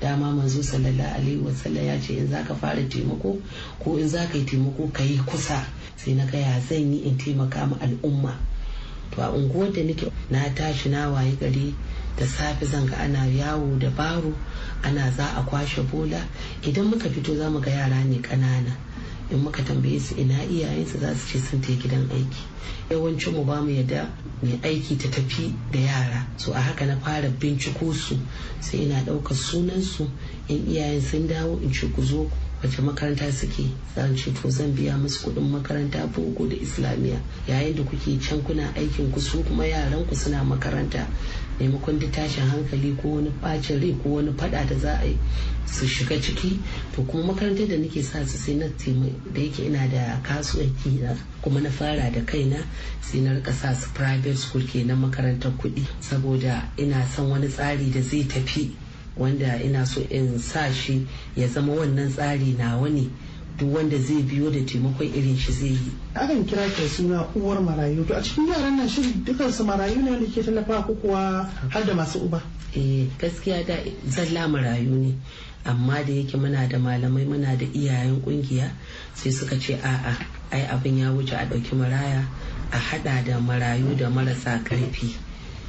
dama 0.00 0.32
manzo 0.32 0.62
sallallahu 0.62 1.14
alaihi 1.20 1.42
wasallam 1.44 1.84
ya 1.86 2.00
ce 2.00 2.16
in 2.16 2.28
zaka 2.30 2.54
fara 2.54 2.82
taimako 2.88 3.36
ko 3.84 3.96
in 3.98 4.08
zaka 4.08 4.38
yi 4.38 4.44
taimako 4.44 4.88
ka 4.92 5.02
yi 5.02 5.18
kusa 5.26 5.66
sai 5.96 6.14
na 6.14 6.24
ga 6.24 6.38
ya 6.38 6.60
zan 6.60 6.92
yi 6.92 7.04
in 7.04 7.18
taimaka 7.18 7.66
ma 7.66 7.76
al'umma. 7.82 8.32
To 9.10 9.22
a 9.22 9.30
unguwar 9.30 9.72
da 9.72 9.82
nake 9.82 10.10
na 10.30 10.48
tashi 10.54 10.88
na 10.88 11.10
waye 11.10 11.36
gari 11.36 11.74
da 12.16 12.26
safe 12.26 12.64
zan 12.66 12.86
ga 12.86 12.96
ana 12.96 13.26
yawo 13.26 13.78
da 13.78 13.90
baro 13.90 14.32
ana 14.82 15.10
za 15.10 15.24
a 15.36 15.42
kwashe 15.42 15.82
bola. 15.90 16.20
Idan 16.62 16.86
muka 16.90 17.08
fito 17.08 17.34
za 17.36 17.50
mu 17.50 17.60
ga 17.60 17.70
yara 17.70 18.04
ne 18.04 18.18
ƙanana. 18.20 18.72
In 19.30 19.38
muka 19.42 19.62
tambaye 19.62 19.98
su 20.00 20.14
ina 20.16 20.34
iyayensu 20.44 21.00
za 21.00 21.14
su 21.14 21.26
ce 21.26 21.38
sun 21.38 21.60
ta 21.60 21.72
gidan 21.72 22.08
aiki. 22.10 22.42
Yawancin 22.90 23.32
mu 23.32 23.44
ba 23.44 23.60
mu 23.62 23.70
yadda 23.70 24.06
mai 24.42 24.60
aiki 24.62 24.96
ta 24.98 25.08
tafi 25.08 25.52
da 25.72 25.78
yara. 25.78 26.26
So 26.36 26.52
a 26.52 26.60
haka 26.60 26.86
na 26.86 26.96
fara 27.00 27.28
binciko 27.30 27.92
su 27.94 28.18
sai 28.60 28.82
ina 28.84 29.00
ɗaukar 29.02 29.34
sunan 29.34 29.82
su 29.82 30.08
in 30.48 30.66
iyayen 30.68 31.00
sun 31.00 31.26
dawo 31.26 31.58
in 31.62 31.72
ce 31.72 31.88
ku 31.90 32.02
zo 32.02 32.30
wace 32.64 32.80
makaranta 32.82 33.30
suke 33.32 33.68
zan 33.94 34.16
ce 34.16 34.32
to 34.32 34.50
zan 34.50 34.72
biya 34.72 34.96
musu 34.96 35.20
kuɗin 35.28 35.50
makaranta 35.50 36.06
boko 36.06 36.46
da 36.48 36.56
islamiyya 36.56 37.20
yayin 37.48 37.76
da 37.76 37.82
kuke 37.82 38.18
can 38.20 38.40
kuna 38.42 38.72
aikin 38.74 39.12
ku 39.12 39.20
su 39.20 39.42
kuma 39.44 39.64
yaran 39.66 40.04
ku 40.08 40.14
suna 40.16 40.42
makaranta. 40.44 41.06
Maimakon 41.60 42.00
da 42.00 42.06
tashin 42.08 42.48
hankali 42.50 42.96
ko 43.00 43.08
wani 43.16 43.30
bacin 43.42 43.80
rai 43.80 43.94
ko 44.02 44.08
wani 44.16 44.32
fada 44.32 44.64
da 44.66 44.74
za 44.78 44.98
a 45.00 45.04
yi 45.06 45.18
su 45.66 45.86
shiga 45.86 46.16
ciki. 46.20 46.58
To 46.96 47.02
kuma 47.02 47.32
makarantar 47.34 47.68
da 47.68 47.76
nake 47.76 48.02
sa 48.02 48.24
su 48.24 48.38
sai 48.38 48.54
na 48.54 48.66
da 48.66 49.40
yake 49.40 49.66
ina 49.66 49.86
da 49.88 50.18
kasuwanci 50.22 51.00
na 51.02 51.14
kuma 51.42 51.60
na 51.60 51.70
fara 51.70 52.10
da 52.10 52.20
kaina 52.24 52.58
sai 53.02 53.20
na 53.20 53.30
riƙa 53.38 53.52
sa 53.52 53.74
su 53.74 53.88
private 53.94 54.36
school 54.36 54.62
kenan 54.62 54.98
makarantar 54.98 55.52
kuɗi. 55.52 55.84
Saboda 56.00 56.70
ina 56.78 57.06
son 57.14 57.30
wani 57.30 57.48
tsari 57.48 57.90
da 57.92 58.00
zai 58.00 58.24
tafi 58.24 58.70
wanda 59.16 59.60
ina 59.62 59.86
so 59.86 60.00
in 60.10 60.38
sa 60.38 60.70
shi 60.72 61.06
ya 61.36 61.46
zama 61.48 61.72
wannan 61.72 62.10
tsari 62.10 62.54
nawa 62.58 62.88
ne. 62.90 63.08
Duk 63.58 63.74
wanda 63.74 63.96
zai 63.98 64.22
biyo 64.22 64.50
da 64.50 64.58
taimakon 64.66 65.06
irin 65.14 65.36
shi 65.36 65.52
zai 65.52 65.68
yi. 65.78 65.90
Akan 66.14 66.44
kira 66.44 66.66
ta 66.68 66.86
suna 66.88 67.26
uwar 67.36 67.58
marayu. 67.62 68.04
To 68.06 68.14
a 68.16 68.20
cikin 68.22 68.48
yaran 68.50 68.76
nan 68.76 68.88
shin 68.88 69.24
dukansu 69.24 69.64
marayu 69.64 70.02
ne 70.02 70.10
wanda 70.10 70.26
ke 70.26 70.42
tallafa 70.42 70.86
ko 70.86 70.94
kuwa 70.94 71.46
har 71.70 71.82
da 71.84 71.94
masu 71.94 72.18
uba? 72.26 72.42
Eh 72.74 73.06
gaskiya 73.18 73.64
da 73.66 73.76
zalla 74.10 74.48
marayu 74.48 74.90
ne. 74.90 75.14
Amma 75.64 76.02
da 76.04 76.12
yake 76.12 76.36
muna 76.36 76.68
da 76.68 76.78
malamai 76.78 77.24
muna 77.24 77.56
da 77.56 77.64
iyayen 77.64 78.20
ƙungiya 78.20 78.70
sai 79.14 79.30
suka 79.30 79.56
ce 79.58 79.78
a'a 79.82 80.18
ai 80.52 80.66
abin 80.70 80.98
ya 80.98 81.10
wuce 81.10 81.32
a 81.34 81.46
ɗauki 81.46 81.74
maraya 81.74 82.26
a 82.72 82.78
hada 82.78 83.22
da 83.24 83.38
marayu 83.40 83.94
da 83.96 84.10
marasa 84.10 84.60
ƙarfi 84.64 85.14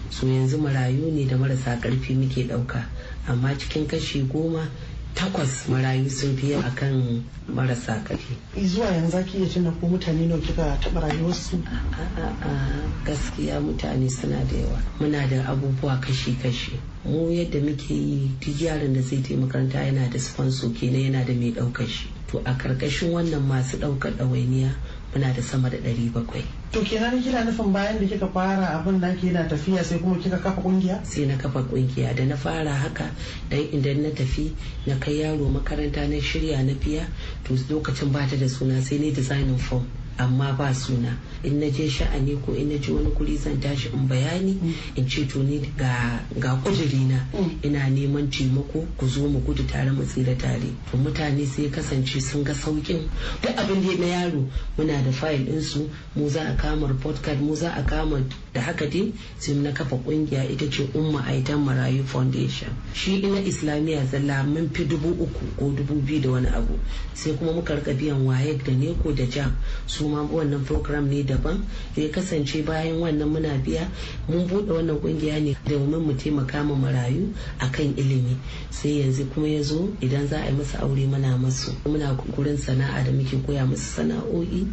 so 0.09 0.27
yanzu 0.27 0.57
marayu 0.57 1.11
ne 1.11 1.25
da 1.25 1.37
marasa 1.37 1.79
ƙarfi 1.81 2.15
muke 2.15 2.47
ɗauka. 2.47 2.83
Amma 3.27 3.55
cikin 3.57 3.87
kashi 3.87 4.21
goma 4.23 4.67
takwas 5.15 5.67
marayu 5.69 6.09
sun 6.09 6.35
fi 6.37 6.51
yawa 6.51 6.63
akan 6.63 7.23
marasa 7.47 8.03
ƙarfi 8.03 8.35
zuwa 8.67 8.85
yanzu 8.91 9.11
zaki 9.11 9.37
iya 9.37 9.47
tuna 9.49 9.71
ko 9.71 9.87
mutane 9.87 10.27
nawa 10.27 10.41
kika 10.41 10.77
taɓa 10.83 11.01
rayuwarsu? 11.01 11.57
A'a, 11.63 13.05
gaskiya 13.05 13.59
mutane 13.61 14.09
suna 14.11 14.43
da 14.43 14.55
yawa. 14.57 14.79
Muna 14.99 15.27
da 15.29 15.43
abubuwa 15.51 15.99
kashi-kashi. 16.01 16.75
Mu 17.05 17.31
yadda 17.31 17.59
muke 17.63 17.93
yi 17.93 18.31
duk 18.41 18.59
yaron 18.61 18.93
da 18.93 19.01
zai 19.01 19.21
taimaka 19.21 19.57
makaranta 19.59 19.85
yana 19.85 20.09
da 20.11 20.19
sponsor 20.19 20.69
kenan 20.73 21.01
yana 21.01 21.25
da 21.25 21.33
mai 21.33 21.51
ɗaukar 21.51 21.87
shi. 21.87 22.07
To 22.27 22.39
a 22.39 22.53
ƙarƙashin 22.53 23.11
wannan 23.11 23.47
masu 23.47 23.77
ɗaukar 23.77 24.11
ɗawainiya 24.19 24.69
muna 25.15 25.33
da 25.33 25.41
sama 25.41 25.69
da 25.69 25.77
ɗari 25.77 26.11
bakwai. 26.11 26.43
To 26.71 26.81
kenan 26.83 27.21
kina 27.23 27.45
nufin 27.45 27.71
bayan 27.71 27.99
da 27.99 28.05
kika 28.05 28.27
fara 28.27 28.67
abin 28.75 28.99
da 28.99 29.07
yana 29.07 29.47
tafiya 29.47 29.81
sai 29.83 29.99
kuma 29.99 30.17
kika 30.19 30.37
kafa 30.43 30.61
ƙungiya 30.61 31.05
sai 31.05 31.25
na 31.25 31.37
kafa 31.37 31.63
ƙungiya 31.63 32.13
da 32.15 32.25
na 32.25 32.35
fara 32.35 32.73
haka 32.73 33.09
dan 33.49 33.59
idan 33.71 34.01
na 34.03 34.09
tafi 34.09 34.51
na 34.85 34.95
kai 34.99 35.21
yaro 35.23 35.47
makaranta 35.47 36.03
na 36.09 36.19
shirya 36.19 36.63
na 36.65 36.73
biya 36.73 37.07
to 37.45 37.53
lokacin 37.71 38.11
ba 38.11 38.27
ta 38.27 38.35
da 38.35 38.47
suna 38.47 38.81
sai 38.81 38.97
ne 38.99 39.11
designing 39.11 39.57
form. 39.57 39.87
Amma 40.17 40.53
ba 40.57 40.73
suna. 40.73 41.17
In 41.43 41.59
na 41.59 41.67
je 41.69 41.87
sha'ani 41.89 42.35
ko 42.45 42.53
in 42.53 42.69
na 42.69 42.77
je 42.77 42.91
wani 42.91 43.09
guri 43.11 43.37
zan 43.37 43.59
tashi 43.59 43.89
in 43.93 44.07
bayani 44.07 44.57
in 44.95 45.07
ce 45.07 45.25
to 45.27 45.43
ni 45.43 45.59
ga 45.77 46.19
ga 46.39 46.55
na 46.55 47.19
ina 47.63 47.89
neman 47.89 48.29
taimako 48.29 48.85
ku 48.97 49.07
zo 49.07 49.27
mu 49.27 49.39
gudu 49.39 49.63
tare 49.67 49.91
mu 49.91 50.03
tsira 50.03 50.35
tare. 50.37 50.69
To 50.91 50.97
mutane 50.97 51.45
sai 51.45 51.69
kasance 51.69 52.19
sun 52.21 52.43
ga 52.43 52.53
saukin 52.53 53.09
duk 53.41 53.55
abin 53.57 53.81
da 53.81 53.95
na 53.97 54.05
yaro 54.07 54.43
muna 54.77 55.03
da 55.03 55.11
fayil 55.11 55.45
din 55.45 55.61
su 55.61 55.89
mu 56.15 56.29
za 56.29 56.41
a 56.41 56.55
kama 56.55 56.87
report 56.87 57.21
card 57.21 57.41
mu 57.41 57.55
za 57.55 57.71
a 57.75 57.83
kama 57.83 58.21
da 58.55 58.61
haka 58.61 58.85
dai 58.87 59.11
sai 59.37 59.53
na 59.59 59.71
kafa 59.71 59.97
ƙungiya 59.99 60.47
ita 60.49 60.65
ce 60.71 60.87
umma 60.95 61.19
aitan 61.27 61.59
marayu 61.59 62.03
foundation. 62.07 62.71
Shi 62.93 63.19
ina 63.19 63.39
islamiyya 63.43 64.05
zalla 64.07 64.43
mun 64.47 64.69
fi 64.71 64.85
dubu 64.85 65.11
uku 65.11 65.43
ko 65.59 65.75
dubu 65.75 65.99
biyu 65.99 66.21
da 66.21 66.29
wani 66.31 66.47
abu. 66.47 66.79
Sai 67.13 67.33
kuma 67.35 67.51
muka 67.51 67.75
riƙa 67.75 67.93
biyan 67.99 68.23
wayek 68.25 68.63
da 68.63 68.71
neko 68.71 69.11
da 69.11 69.25
jam. 69.25 69.51
Su 69.87 70.07
ma 70.07 70.23
wannan 70.23 70.63
program 70.65 71.09
ne 71.09 71.23
daban. 71.23 71.65
Ya 71.97 72.07
kasance 72.07 72.63
bayan 72.65 72.95
wannan 73.03 73.27
muna 73.27 73.59
biya 73.59 73.91
mun 74.29 74.47
buɗe 74.47 74.71
wannan 74.71 74.99
ƙungiya 75.03 75.43
ne 75.43 75.55
domin 75.67 75.99
mu 75.99 76.13
taimaka 76.15 76.63
ma 76.63 76.75
marayu 76.75 77.33
akan 77.59 77.91
ilimi. 77.99 78.37
Sai 78.71 79.03
yanzu 79.03 79.27
kuma 79.35 79.47
ya 79.47 79.61
zo 79.63 79.91
idan 79.99 80.27
za 80.27 80.39
a 80.39 80.47
yi 80.47 80.55
masa 80.55 80.79
aure 80.79 81.03
muna 81.11 81.35
masu. 81.37 81.75
Muna 81.83 82.15
gurin 82.31 82.55
sana'a 82.57 83.03
da 83.03 83.11
muke 83.11 83.35
koya 83.45 83.67
musu 83.67 83.99
sana'o'i. 83.99 84.63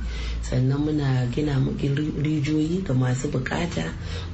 Sannan 0.42 0.79
muna 0.87 1.27
gina 1.35 1.59
rijiyoyi 2.23 2.85
ga 2.87 2.95
masu 2.95 3.27
buƙata 3.29 3.71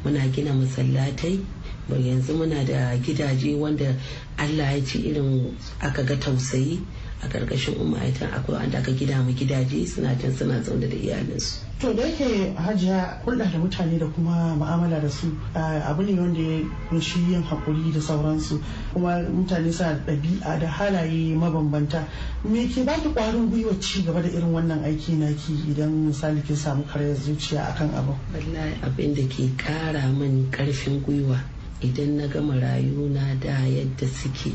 muna 0.05 0.27
gina 0.33 0.53
masallatai. 0.53 1.41
Yanzu 1.89 2.35
muna 2.37 2.65
da 2.65 2.97
gidaje 2.99 3.55
wanda 3.57 3.95
allah 4.37 4.73
ya 4.77 4.85
ci 4.85 4.99
irin 5.09 5.57
aka 5.81 6.03
ga 6.05 6.17
tausayi. 6.17 6.81
A 7.23 7.27
ƙarƙashin 7.29 7.75
umaitan 7.81 8.31
akwai 8.33 8.59
wanda 8.61 8.79
aka 8.79 8.93
gida 8.93 9.23
mu 9.23 9.33
gidaje 9.33 9.87
suna 9.87 10.15
can 10.17 10.33
suna 10.37 10.61
zaune 10.63 10.89
da 10.89 10.97
iyalinsu. 10.97 11.59
To 11.81 11.93
da 11.95 12.03
yake 12.03 12.55
hajiya 12.57 13.23
hulɗa 13.25 13.53
da 13.53 13.59
mutane 13.59 13.99
da 13.99 14.07
kuma 14.07 14.55
ma'amala 14.59 15.01
da 15.01 15.09
su 15.09 15.27
abu 15.55 16.03
ne 16.03 16.19
wanda 16.21 16.41
ya 16.41 16.63
ƙunshi 16.91 17.19
yin 17.31 17.43
haƙuri 17.43 17.93
da 17.93 18.01
sauransu. 18.01 18.61
Kuma 18.93 19.19
mutane 19.31 19.73
suna 19.73 19.95
da 20.07 20.13
ɗabi'a 20.13 20.61
da 20.61 20.67
halaye 20.67 21.35
mabambanta. 21.35 22.05
Me 22.45 22.67
ke 22.69 22.85
baki 22.85 23.11
ƙwarin 23.15 23.51
gwiwa 23.51 23.81
ci 23.81 24.03
gaba 24.03 24.23
da 24.23 24.29
irin 24.29 24.53
wannan 24.53 24.83
aiki 24.85 25.19
naki 25.19 25.53
idan 25.71 26.07
misali 26.07 26.43
kin 26.47 26.57
samu 26.57 26.83
karyar 26.85 27.17
zuciya 27.17 27.75
akan 27.75 27.91
abu 27.95 28.15
wallahi 28.35 28.75
abin 28.83 29.15
da 29.15 29.23
ke 29.29 29.51
ƙara 29.57 30.07
min 30.19 30.51
ƙarfin 30.51 31.03
gwiwa 31.03 31.39
idan 31.81 32.17
na 32.17 32.27
gama 32.27 32.55
rayuna 32.55 33.39
da 33.41 33.63
yadda 33.67 34.07
suke 34.07 34.53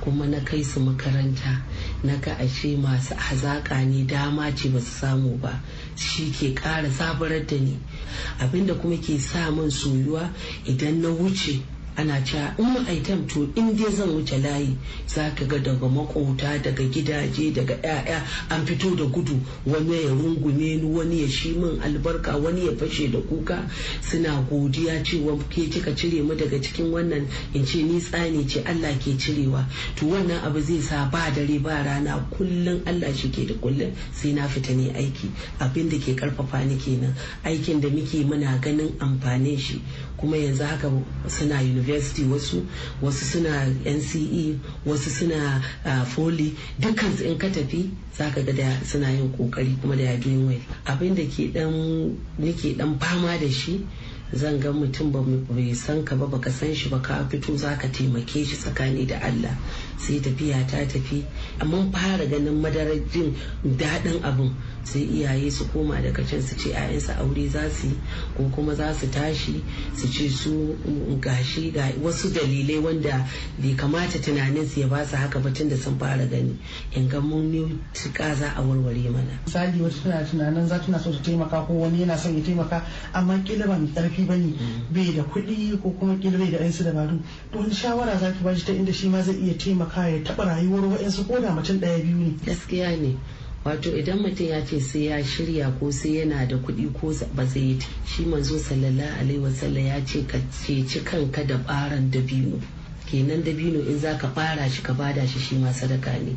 kuma 0.00 0.26
na 0.26 0.40
kai 0.44 0.62
su 0.62 0.80
makaranta 0.80 1.62
na 2.04 2.16
ga 2.16 2.34
ashe 2.38 2.76
masu 2.76 3.14
hazaƙa 3.14 3.84
ne 3.86 4.04
dama 4.04 4.52
ce 4.54 4.68
ba 4.68 4.80
su 4.80 4.90
samu 5.00 5.38
ba 5.40 5.60
shi 5.96 6.30
ke 6.30 6.54
ƙara 6.54 6.88
zabarar 6.90 7.46
da 7.46 7.56
ni. 7.56 7.78
Abinda 8.40 8.74
kuma 8.74 8.96
ke 8.96 9.18
sa 9.18 9.50
min 9.50 9.70
soyuwa 9.70 10.28
idan 10.66 11.00
na 11.02 11.08
wuce 11.08 11.60
ana 11.98 12.22
cewa 12.22 12.54
in 12.58 12.64
ma'aitam 12.64 13.26
to 13.28 13.50
in 13.56 13.74
dai 13.76 13.90
zan 13.90 14.08
wuce 14.14 14.38
layi 14.38 14.76
za 15.06 15.30
ka 15.34 15.44
ga 15.44 15.58
daga 15.58 15.88
makota 15.88 16.54
daga 16.62 16.84
gidaje 16.86 17.50
daga 17.52 17.74
'ya'ya 17.82 18.22
an 18.50 18.64
fito 18.64 18.94
da 18.94 19.04
gudu. 19.04 19.34
Wani 19.66 20.04
ya 20.04 20.10
rungume 20.14 20.76
ni 20.78 20.84
wani 20.86 21.22
ya 21.22 21.28
shi 21.28 21.52
min 21.58 21.80
albarka 21.82 22.36
wani 22.38 22.66
ya 22.66 22.72
fashe 22.78 23.08
da 23.10 23.18
kuka. 23.18 23.66
Suna 24.00 24.46
godiya 24.48 25.02
cewa 25.02 25.36
ke 25.50 25.66
kika 25.66 25.90
cire 25.96 26.22
mu 26.22 26.34
daga 26.38 26.58
cikin 26.62 26.92
wannan. 26.94 27.26
In 27.54 27.66
ce 27.66 27.82
ni 27.82 27.98
tsani 27.98 28.46
ce 28.46 28.62
Allah 28.62 28.94
ke 29.02 29.18
cirewa. 29.18 29.66
To 29.96 30.06
wannan 30.06 30.38
abu 30.46 30.60
zai 30.60 30.78
sa 30.80 31.10
ba 31.10 31.30
dare 31.34 31.58
ba 31.58 31.82
rana 31.82 32.22
kullum 32.30 32.78
Allah 32.86 33.10
shi 33.12 33.28
ke 33.30 33.42
da 33.44 33.54
kullum. 33.58 33.90
Sai 34.14 34.32
na 34.38 34.46
fita 34.46 34.70
ne 34.72 34.92
aiki. 34.94 35.26
Abin 35.58 35.90
da 35.90 35.98
ke 35.98 36.14
ƙarfafa 36.14 36.62
ni 36.64 36.76
kenan. 36.78 37.10
Aikin 37.42 37.80
da 37.80 37.88
muke 37.90 38.22
muna 38.22 38.54
ganin 38.62 38.94
amfanin 39.02 39.58
shi. 39.58 39.82
Kuma 40.16 40.36
yanzu 40.36 40.62
haka 40.62 40.86
suna 41.26 41.58
university. 41.60 41.87
Wasu 41.92 42.66
wasu 43.02 43.24
suna 43.24 43.66
nce 43.84 44.58
wasu 44.86 45.10
suna 45.10 45.62
foli 46.04 46.54
dukkan 46.80 47.20
in 47.24 47.38
ka 47.38 47.48
tafi 47.48 47.90
zaka 48.16 48.42
ga 48.42 48.52
da 48.52 48.80
suna 48.84 49.10
yin 49.10 49.32
ƙoƙari 49.36 49.80
kuma 49.80 49.96
da 49.96 50.16
doing 50.16 50.46
well. 50.48 50.60
Abin 50.86 51.14
da 51.14 51.22
ke 51.24 51.52
dan 51.52 52.16
nake 52.38 52.76
dan 52.76 52.98
fama 52.98 53.38
da 53.38 53.48
shi 53.48 53.86
zan 54.34 54.60
ga 54.60 54.70
mutum 54.72 55.12
ba 55.12 55.22
bai 55.54 55.72
san 55.74 56.04
ka 56.04 56.16
ba 56.16 56.26
baka 56.26 56.50
san 56.50 56.74
shi 56.74 56.88
ba 56.90 56.98
ka 57.00 57.24
fito 57.30 57.54
zaka 57.56 57.88
taimake 57.88 58.44
shi 58.44 58.56
tsakani 58.56 59.06
da 59.06 59.18
Allah. 59.22 59.56
Sai 59.98 60.18
tafiya 60.20 60.66
ta 60.68 60.78
tafi. 60.84 61.24
Amma 61.60 61.90
fara 61.92 62.26
ganin 62.26 62.60
madarar 62.60 62.98
jin 63.12 63.34
daɗin 63.64 64.20
abin 64.22 64.52
sai 64.84 65.02
iyaye 65.02 65.50
su 65.50 65.66
koma 65.72 66.00
daga 66.00 66.22
can 66.24 66.40
su 66.42 66.56
ce 66.56 66.70
'ya'yansu 66.70 67.12
aure 67.18 67.48
za 67.48 67.68
su 67.70 67.86
yi 67.86 67.96
ko 68.36 68.42
kuma 68.54 68.74
za 68.74 68.92
su 68.94 69.06
tashi 69.10 69.62
su 69.96 70.08
ce 70.08 70.28
su 70.30 70.76
gashi 71.20 71.70
ga 71.70 71.88
wasu 72.02 72.28
dalilai 72.32 72.78
wanda 72.78 73.26
bai 73.58 73.74
kamata 73.74 74.18
tunanin 74.18 74.66
su 74.68 74.80
ya 74.80 74.86
ba 74.88 75.04
su 75.06 75.16
haka 75.16 75.38
ba 75.40 75.50
tunda 75.50 75.76
sun 75.76 75.98
fara 75.98 76.24
gani. 76.26 76.56
In 76.92 77.08
ga 77.08 77.20
mun 77.20 77.50
ne 77.50 77.78
tuka 77.92 78.34
za 78.34 78.52
a 78.56 78.62
warware 78.62 79.10
mana. 79.10 79.38
Misali 79.46 79.80
wata 79.82 80.02
tana 80.02 80.24
tunanin 80.24 80.66
za 80.66 80.78
tana 80.78 80.98
so 80.98 81.10
ta 81.12 81.18
taimaka 81.22 81.66
ko 81.66 81.72
wani 81.74 82.00
yana 82.00 82.16
son 82.16 82.36
ya 82.36 82.42
taimaka 82.44 82.82
amma 83.12 83.38
kila 83.44 83.66
ba 83.66 83.78
mai 83.78 83.88
ƙarfi 83.94 84.26
ba 84.26 84.36
ne 84.36 84.52
bai 84.90 85.12
da 85.16 85.22
kuɗi 85.22 85.80
ko 85.82 85.90
kuma 85.98 86.16
kila 86.18 86.38
bai 86.38 86.50
da 86.50 86.58
ɗansu 86.58 86.84
dabaru. 86.84 87.20
To 87.52 87.58
wani 87.58 87.74
shawara 87.74 88.18
za 88.18 88.32
ki 88.32 88.42
bashi 88.44 88.64
ta 88.64 88.72
inda 88.72 88.92
shi 88.92 89.08
ma 89.08 89.22
zai 89.22 89.34
iya 89.36 89.54
taimaka 89.54 90.08
ya 90.08 90.18
taɓa 90.24 90.44
rayuwar 90.46 90.84
wa'yansu 90.96 91.26
ko 91.26 91.40
da 91.40 91.50
mutum 91.54 91.78
ɗaya 91.80 91.98
biyu 92.02 92.16
ne? 92.16 92.36
Gaskiya 92.46 92.96
ne. 92.96 93.16
Wato 93.64 93.96
idan 93.96 94.18
mutum 94.18 94.46
ya 94.48 94.64
ce 94.64 94.80
sai 94.80 95.06
ya 95.06 95.22
shirya 95.24 95.70
ko 95.78 95.90
sai 95.90 96.16
yana 96.18 96.46
da 96.46 96.56
kuɗi 96.56 96.92
ko 97.00 97.12
ba 97.34 97.44
zai 97.46 97.62
yi. 97.62 97.78
Shi 98.06 98.24
manzo 98.24 98.58
sallallahu 98.58 99.18
alaihi 99.20 99.38
wasallam 99.42 99.86
ya 99.86 100.00
ce 100.04 100.24
ka 100.26 100.38
ceci 100.50 101.00
kanka 101.04 101.44
da 101.44 101.56
ɓaran 101.56 102.10
dabino. 102.10 102.60
Kenan 103.10 103.42
dabino 103.44 103.80
in 103.88 103.98
za 103.98 104.16
ka 104.18 104.28
fara 104.28 104.68
shi 104.70 104.82
ka 104.82 104.92
ba 104.94 105.12
da 105.12 105.26
shi 105.26 105.38
shi 105.38 105.56
ma 105.56 105.72
sadaka 105.72 106.12
ne. 106.22 106.36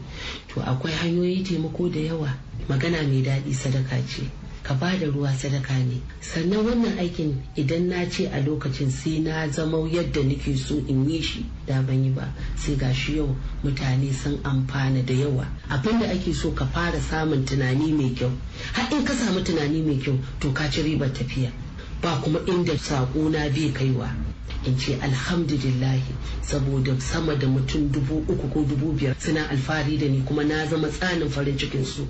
To 0.53 0.62
akwai 0.62 0.91
hanyoyi 0.93 1.43
taimako 1.43 1.89
da 1.91 1.99
yawa. 1.99 2.29
Magana 2.67 3.01
mai 3.03 3.21
daɗi 3.21 3.53
sadaka 3.53 3.95
ce. 4.07 4.23
Ka 4.63 4.74
ba 4.76 4.97
da 4.97 5.08
ruwa 5.08 5.34
sadaka 5.34 5.74
ne. 5.74 6.02
Sannan 6.21 6.65
wannan 6.65 6.97
aikin 7.00 7.41
idan 7.56 7.89
na 7.89 8.06
ce 8.10 8.28
a 8.28 8.39
lokacin 8.41 8.89
sai 8.91 9.19
na 9.19 9.47
zama 9.50 9.78
yadda 9.89 10.24
nake 10.24 10.56
so 10.58 10.76
in 10.88 11.10
yi 11.10 11.21
shi 11.21 11.45
da 11.65 11.82
ban 11.82 12.04
yi 12.04 12.12
ba. 12.12 12.34
Sai 12.56 12.76
ga 12.76 12.93
shi 12.93 13.17
yau 13.17 13.36
mutane 13.63 14.13
sun 14.13 14.38
amfana 14.43 15.02
da 15.06 15.13
yawa. 15.13 15.45
Abin 15.69 16.00
da 16.00 16.06
ake 16.12 16.34
so 16.34 16.52
ka 16.52 16.65
fara 16.65 17.00
samun 17.00 17.45
tunani 17.45 17.91
mai 17.93 18.13
kyau. 18.15 18.32
Har 18.74 18.88
in 18.91 19.06
ka 19.06 19.13
samu 19.13 19.41
tunani 19.43 19.82
mai 19.86 19.97
kyau 19.97 20.17
to 20.39 20.52
ka 20.52 20.69
ci 20.69 20.82
ribar 20.84 21.10
tafiya. 21.10 21.52
Ba 22.02 22.21
kuma 22.24 22.39
inda 22.45 22.74
na 23.32 23.50
bai 23.50 23.71
kaiwa. 23.74 24.10
In 24.65 24.78
ce 24.78 24.93
alhamdulillahi 25.02 26.13
saboda 26.41 27.00
sama 27.02 27.36
da 27.36 27.47
mutum 27.47 27.89
dubu 27.91 28.17
uku 28.30 28.47
ko 28.54 28.63
dubu 28.63 28.93
biyar 28.93 29.15
suna 29.19 29.50
alfahari 29.50 29.97
da 29.97 30.06
ni 30.08 30.21
kuma 30.21 30.43
na 30.43 30.65
zama 30.67 30.88
tsanin 30.88 31.30
farin 31.30 31.58
cikin 31.58 31.84
su 31.86 32.06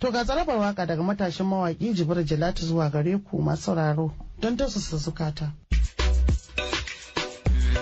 To 0.00 0.10
ga 0.12 0.24
tsarabar 0.24 0.56
waƙa 0.58 0.86
daga 0.86 1.02
matashin 1.02 1.46
mawaƙi 1.46 1.94
Jibril 1.94 2.24
Jalatu 2.24 2.62
zuwa 2.66 2.90
gare 2.90 3.18
ku 3.18 3.42
masu 3.42 3.62
sauraro 3.62 4.12
don 4.40 4.56
zukata. 4.56 5.52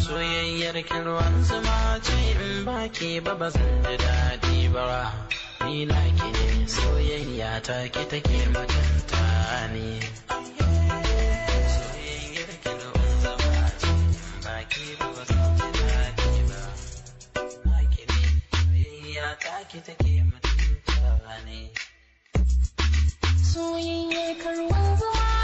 Soyayyar 0.02 0.82
kirwan 0.82 1.44
zuma. 1.44 1.87
Ce 2.08 2.16
in 2.44 2.64
ba 2.66 2.78
ke 2.96 3.10
ba 3.24 3.48
zan 3.54 3.72
ji 3.84 3.94
daɗi 4.04 4.58
ba. 4.74 4.86
Ni 5.64 5.84
na 5.90 6.00
ke 6.18 6.28
soyayya 6.74 7.50
ta 7.66 7.78
ke 7.94 8.02
take 8.10 8.38
mutunta 8.54 9.24
ni. 9.74 9.88
Soyayyar 11.74 12.50
in 12.64 12.72
ba 15.16 15.22
soyayya 18.52 19.28
ta 19.44 19.54
ke 19.70 19.78
take 19.86 20.18
Soyayya 23.52 24.24
karwan 24.42 24.88
zuma 25.00 25.37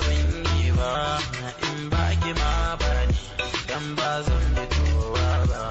abin 0.00 0.28
yi 0.56 0.70
ba 0.78 0.92
in 1.68 1.78
ba 1.92 2.04
ki 2.22 2.32
ma 2.40 2.52
ba 2.80 2.92
dan 3.68 3.84
ba 3.98 4.10
zan 4.26 4.44
fitowa 4.56 5.28
ba 5.50 5.62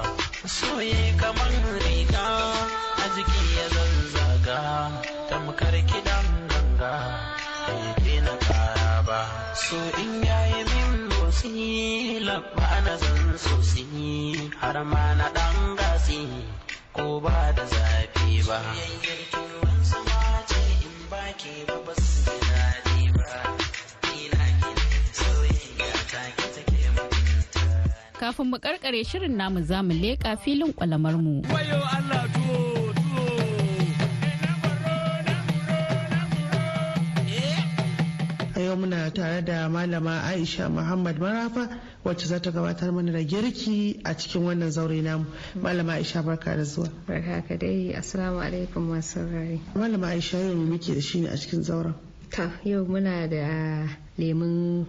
soye 0.56 1.02
kaman 1.20 1.54
riga 1.84 2.26
a 3.02 3.06
jiki 3.14 3.42
ya 3.58 3.66
zanzaga 3.74 4.60
tamkar 5.30 5.74
kidan 5.90 6.26
ganga 6.50 6.94
bai 7.66 8.16
na 8.26 8.34
kara 8.46 8.94
ba. 9.08 9.20
So 9.64 9.76
in 10.02 10.12
yayi 10.28 10.60
min 10.70 10.90
motsi 11.10 11.50
labba 12.28 12.68
na 12.86 12.94
zan 13.02 13.22
sosi 13.44 13.84
har 14.62 14.76
ma 14.92 15.04
na 15.18 15.26
dan 15.36 15.56
gasi 15.80 16.20
ko 16.96 17.06
ba 17.24 17.36
da 17.56 17.64
zafi 17.74 18.30
ba 18.48 18.58
Kafin 28.20 28.50
mu 28.52 28.58
karkare 28.60 29.00
shirin 29.04 29.32
namu 29.36 29.62
za 29.64 29.82
mu 29.82 29.94
leƙa 29.94 30.36
filin 30.36 30.72
kwalamar 30.74 31.16
mu. 31.16 31.40
a 38.54 38.60
yau 38.60 38.76
muna 38.76 39.10
tare 39.14 39.40
da 39.42 39.68
malama 39.70 40.20
aisha 40.28 40.68
muhammad 40.68 41.16
marafa 41.18 41.80
wacce 42.04 42.26
za 42.26 42.38
ta 42.42 42.50
gabatar 42.50 42.92
mana 42.92 43.10
da 43.12 43.22
girki 43.24 44.02
a 44.04 44.12
cikin 44.14 44.42
wannan 44.44 44.68
zaure 44.70 45.00
namu. 45.02 45.24
Malama 45.56 45.92
aisha 45.94 46.22
barka 46.22 46.56
da 46.56 46.64
zuwa. 46.64 46.90
Barka 47.08 47.42
ka 47.48 47.56
dai. 47.56 47.94
Assalamu 47.96 48.40
alaikum 48.44 48.84
masu 48.88 49.20
rari 49.32 49.60
malama 49.74 50.08
aisha 50.12 50.36
yau 50.38 50.54
me 50.56 50.76
muke 50.76 50.92
da 50.94 51.00
shi 51.00 51.20
ne 51.22 51.28
a 51.28 51.36
cikin 51.38 51.62
zauren? 51.64 51.94
Ta 52.30 52.50
yau 52.64 52.84
muna 52.84 53.26
da 53.30 53.88
lemun 54.18 54.84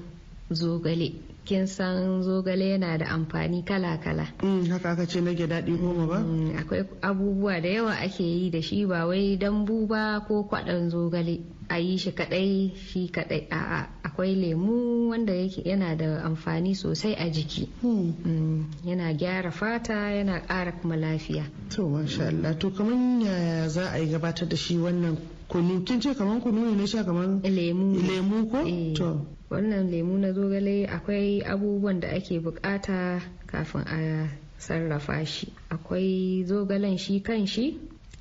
zogale. 0.52 1.31
Kin 1.46 1.68
san 1.68 2.22
zogale 2.24 2.70
yana 2.78 2.98
da 2.98 3.06
amfani 3.10 3.64
kala-kala. 3.66 4.28
Mm, 4.44 4.70
haka 4.70 4.92
aka 4.92 5.06
ce 5.08 5.22
nage 5.22 5.48
daɗi 5.48 5.78
goma 5.78 6.06
ba? 6.08 6.20
Mm, 6.20 6.56
akwai 6.58 6.86
abubuwa 7.02 7.62
da 7.62 7.70
yawa 7.70 7.94
ake 8.00 8.24
yi 8.24 8.50
da 8.52 8.62
shi 8.62 8.86
ba 8.86 9.06
wai 9.08 9.38
dambu 9.38 9.88
ba 9.88 10.22
ko 10.28 10.44
kwaɗon 10.44 10.90
zogale. 10.90 11.42
A 11.70 11.80
yi 11.80 11.98
shi 11.98 12.12
kaɗai 12.12 12.76
shi 12.76 13.08
kaɗai. 13.10 13.48
A'a 13.50 13.88
akwai 14.04 14.36
lemu 14.36 15.10
wanda 15.10 15.34
yake 15.34 15.64
yana 15.66 15.96
da 15.96 16.22
amfani 16.24 16.76
sosai 16.76 17.16
a 17.16 17.30
jiki. 17.32 17.68
Hmm, 17.82 18.12
Mm, 18.26 18.66
yana 18.86 19.14
gyara 19.14 19.52
fata 19.52 19.94
yana 20.12 20.42
ƙara 20.48 20.72
kuma 20.82 20.96
lafiya. 20.96 21.46
To 21.70 21.88
masha 21.88 22.28
Allah. 22.28 22.54
To 22.60 22.72
kaman 22.72 23.22
yaya 23.22 23.70
za 23.70 23.90
a 23.94 24.00
yi 24.00 24.08
gabatar 24.12 24.48
da 24.50 24.56
shi 24.56 24.76
wannan 24.78 25.18
kunu 25.52 25.84
kin 25.84 26.00
ce 26.00 26.16
kaman 26.16 26.40
kunu 26.40 26.64
ne 26.72 26.76
na 26.80 26.88
sha 26.88 27.04
kaman 27.04 27.44
lemu. 27.44 28.00
lemu 28.00 28.48
ko? 28.48 28.64
Eh. 28.64 28.96
to. 28.96 29.20
wannan 29.52 29.92
lemu 29.92 30.16
na 30.24 30.32
zogale 30.32 30.88
akwai 30.88 31.44
abubuwan 31.44 32.00
da 32.00 32.08
ake 32.16 32.40
buƙata 32.40 33.20
kafin 33.48 33.84
a 33.84 34.30
sarrafa 34.58 35.26
shi. 35.28 35.52
Akwai 35.70 36.46
zogalen 36.48 36.96
shi 36.98 37.20
kan 37.20 37.44
shi 37.46 37.76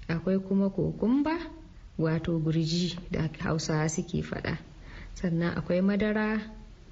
akwai 0.09 0.43
kuma 0.43 0.71
kokumba 0.75 1.39
wato 1.99 2.35
gurji 2.43 2.99
da 3.11 3.31
hausawa 3.39 3.87
suke 3.89 4.23
faɗa. 4.27 4.59
Sannan 5.15 5.55
akwai 5.55 5.81
madara 5.87 6.43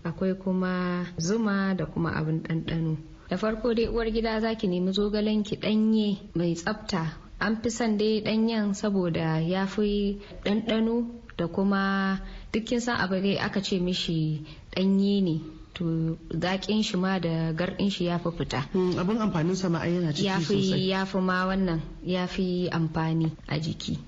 akwai 0.04 0.38
kuma 0.38 1.02
zuma 1.18 1.74
da 1.74 1.86
kuma 1.86 2.14
abin 2.14 2.42
ɗanɗano. 2.46 2.96
Da 3.28 3.36
farko 3.36 3.74
dai 3.74 3.88
uwar 3.90 4.06
gida 4.14 4.40
za 4.40 4.54
ki 4.54 4.68
nemi 4.68 4.92
zogalen 4.94 5.42
ki 5.42 5.56
ɗanye 5.56 6.30
mai 6.34 6.54
tsafta 6.54 7.27
an 7.40 7.56
fi 7.62 7.70
son 7.70 7.96
dai 7.98 8.20
ɗanyen 8.20 8.74
saboda 8.74 9.40
ya 9.40 9.66
fi 9.66 10.18
ɗanɗano 10.44 11.06
da 11.38 11.46
kuma 11.46 12.20
dukkin 12.52 12.80
san 12.80 12.96
abu 13.00 13.14
dai 13.22 13.36
aka 13.38 13.60
ce 13.62 13.78
mishi 13.78 14.42
ɗanye 14.74 15.22
ne 15.22 15.40
to 15.78 16.18
zaƙin 16.30 16.82
shi 16.82 16.96
ma 16.96 17.18
da 17.20 17.52
garɗin 17.52 17.90
shi 17.90 18.04
ya 18.06 18.18
fi 18.18 18.30
fita. 18.30 18.66
Mm, 18.74 18.98
abin 18.98 19.18
amfanin 19.20 19.54
sama 19.56 19.78
ai 19.78 19.92
yana 19.94 20.10
ya 20.16 20.38
ciki 20.40 20.44
sosai. 20.44 20.88
ya 20.88 21.04
fi 21.04 21.18
ma 21.20 21.46
wannan 21.46 21.80
ya 22.04 22.26
fi 22.26 22.68
amfani 22.72 23.30
a 23.46 23.58
jiki. 23.60 23.98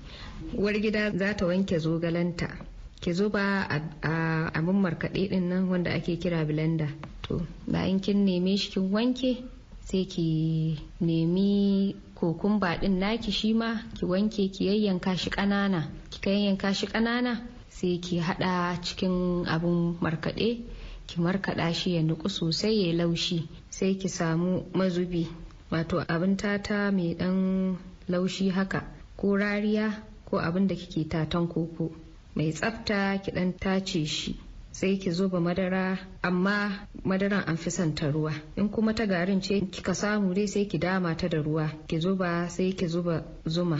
Uwar 0.53 0.73
gida 0.81 1.11
za 1.17 1.33
ta 1.33 1.45
wanke 1.45 1.79
zogalanta 1.79 2.49
ki 2.99 3.13
zuba 3.13 3.39
a 3.69 3.79
a 4.03 4.51
abin 4.53 4.81
markaɗe 4.81 5.29
ɗin 5.29 5.47
nan 5.49 5.69
wanda 5.69 5.91
ake 5.93 6.19
kira 6.19 6.43
blender. 6.45 6.89
To 7.21 7.39
bayan 7.67 7.99
kin 8.01 8.25
neme 8.25 8.57
shi 8.59 8.71
kin 8.71 8.91
wanke 8.91 9.43
sai 9.91 10.05
ki 10.05 10.79
nemi 11.01 11.95
kokumba 12.15 12.77
ɗin 12.81 12.95
naki 12.99 13.31
shi 13.31 13.53
ma 13.53 13.69
ki 13.95 14.05
wanke 14.05 14.47
ki 14.53 14.65
yayyanka 14.65 15.17
shi 15.17 15.29
ƙanana. 15.29 15.91
Kika 16.09 16.29
yayyanka 16.31 16.73
shi 16.73 16.87
ƙanana 16.87 17.41
sai 17.69 17.97
ki 17.99 18.19
haɗa 18.19 18.79
cikin 18.81 19.43
abin 19.45 19.97
markaɗe 20.01 20.59
ki 21.07 21.19
markaɗa 21.19 21.73
shi 21.73 21.95
ya 21.95 22.01
nuku 22.03 22.29
sosai 22.29 22.87
ya 22.87 22.93
laushi. 22.93 23.47
Sai 23.69 23.95
ki 23.95 24.07
samu 24.07 24.63
mazubi 24.73 25.27
wato 25.71 25.99
abin 26.07 26.37
tata 26.37 26.91
mai 26.91 27.13
ɗan 27.15 27.75
laushi 28.07 28.49
haka 28.49 28.87
ko 29.17 29.35
rariya 29.35 29.91
ko 30.25 30.37
abin 30.39 30.67
da 30.67 30.75
kike 30.75 31.09
tatan 31.09 31.47
koko. 31.49 31.91
Mai 32.35 32.51
tsafta 32.53 33.19
ki 33.23 33.31
ɗan 33.31 33.59
tace 33.59 34.05
shi. 34.05 34.39
Sai 34.71 34.97
ki 34.97 35.11
zuba 35.11 35.39
madara 35.39 35.99
amma 36.23 36.87
madaran 37.03 37.43
an 37.47 37.57
fi 37.57 37.69
son 37.69 37.93
ta 37.95 38.07
ruwa. 38.11 38.33
In 38.55 38.69
kuma 38.69 38.93
ta 38.93 39.05
garin 39.05 39.41
ce 39.41 39.59
kika 39.61 39.93
samu 39.93 40.33
dai 40.33 40.45
sai 40.47 40.65
ki 40.65 40.77
dama 40.77 41.15
ta 41.15 41.27
da 41.27 41.41
ruwa 41.41 41.69
ki 41.87 41.99
zuba 41.99 42.47
sai 42.49 42.71
ki 42.71 42.87
zuba 42.87 43.23
zuma. 43.47 43.79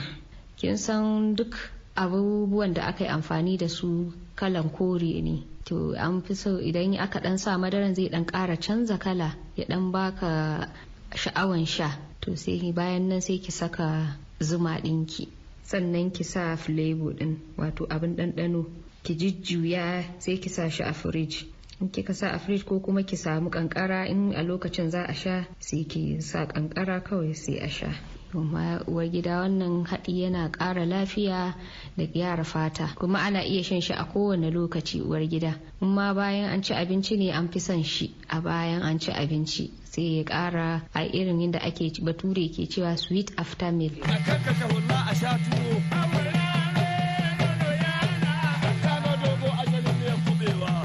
Kin 0.56 0.76
san 0.76 1.34
duk 1.34 1.56
abubuwan 1.96 2.74
da 2.74 2.82
aka 2.86 3.04
yi 3.04 3.10
amfani 3.10 3.56
da 3.58 3.68
su 3.68 4.12
kalan 4.36 4.68
kore 4.70 5.20
ne. 5.22 5.42
To 5.64 5.94
an 5.96 6.20
fi 6.22 6.34
so 6.34 6.58
idan 6.60 6.98
aka 7.00 7.20
dan 7.20 7.38
sa 7.38 7.56
madaran 7.56 7.94
zai 7.94 8.08
dan 8.08 8.24
kara 8.24 8.56
canza 8.56 8.98
kala 8.98 9.32
ya 9.56 9.64
dan 9.64 9.92
baka 9.92 10.68
sha'awan 11.14 11.66
sha. 11.66 11.88
To 12.20 12.36
sai 12.36 12.72
bayan 12.72 13.08
nan 13.08 13.20
sai 13.20 13.38
ki 13.38 13.50
saka 13.50 14.16
zuma 14.40 14.76
dinki 14.80 15.28
sannan 15.64 16.10
ki 16.12 16.24
sa 16.24 16.56
flavor 16.56 17.12
din 17.16 17.40
wato 17.56 17.86
abin 17.88 18.16
ɗanɗano. 18.16 18.91
Ki 19.02 19.14
jujjuya 19.14 20.04
sai 20.18 20.38
ki 20.38 20.48
sa 20.48 20.68
shi 20.70 20.82
a 20.82 20.92
firij 20.92 21.44
in 21.80 21.88
kika 21.90 22.14
sa 22.14 22.30
a 22.30 22.38
firij 22.38 22.62
ko 22.64 22.78
kuma 22.80 23.02
ki 23.02 23.16
samu 23.16 23.50
kankara 23.50 24.06
in 24.06 24.32
a 24.34 24.42
lokacin 24.42 24.90
za 24.90 25.02
a 25.08 25.14
sha 25.14 25.44
sai 25.58 25.84
ki 25.84 26.20
sa 26.20 26.46
kankara 26.46 27.00
kawai 27.02 27.34
sai 27.34 27.58
a 27.58 27.68
sha. 27.68 27.90
Kuma 28.32 28.80
uwar 28.86 29.08
gida 29.10 29.40
wannan 29.40 29.84
haɗi 29.84 30.22
yana 30.22 30.48
ƙara 30.50 30.86
lafiya 30.86 31.54
da 31.96 32.04
gyara 32.06 32.44
fata. 32.44 32.94
Kuma 32.96 33.18
ana 33.18 33.42
iya 33.44 33.62
shan 33.62 33.80
shi 33.80 33.92
a 33.92 34.04
kowane 34.04 34.50
lokaci 34.50 35.02
uwar 35.02 35.26
gida. 35.28 35.58
Ma 35.80 36.14
bayan 36.14 36.48
an 36.50 36.62
ci 36.62 36.72
abinci 36.74 37.18
ne 37.18 37.30
an 37.32 37.48
fi 37.48 37.58
son 37.60 37.82
shi 37.82 38.14
a 38.30 38.40
bayan 38.40 38.82
an 38.82 38.98
ci 38.98 39.10
abinci 39.12 39.70
sai 39.84 40.16
ya 40.16 40.24
ƙara 40.24 40.82
a 40.94 41.00
irin 41.04 41.40
yadda 41.40 41.58
ake 41.60 41.92
bature 42.02 42.48
ke 42.48 42.64
cewa 42.68 42.96
sweet 42.96 43.30
after 43.36 43.72
meal 43.72 43.92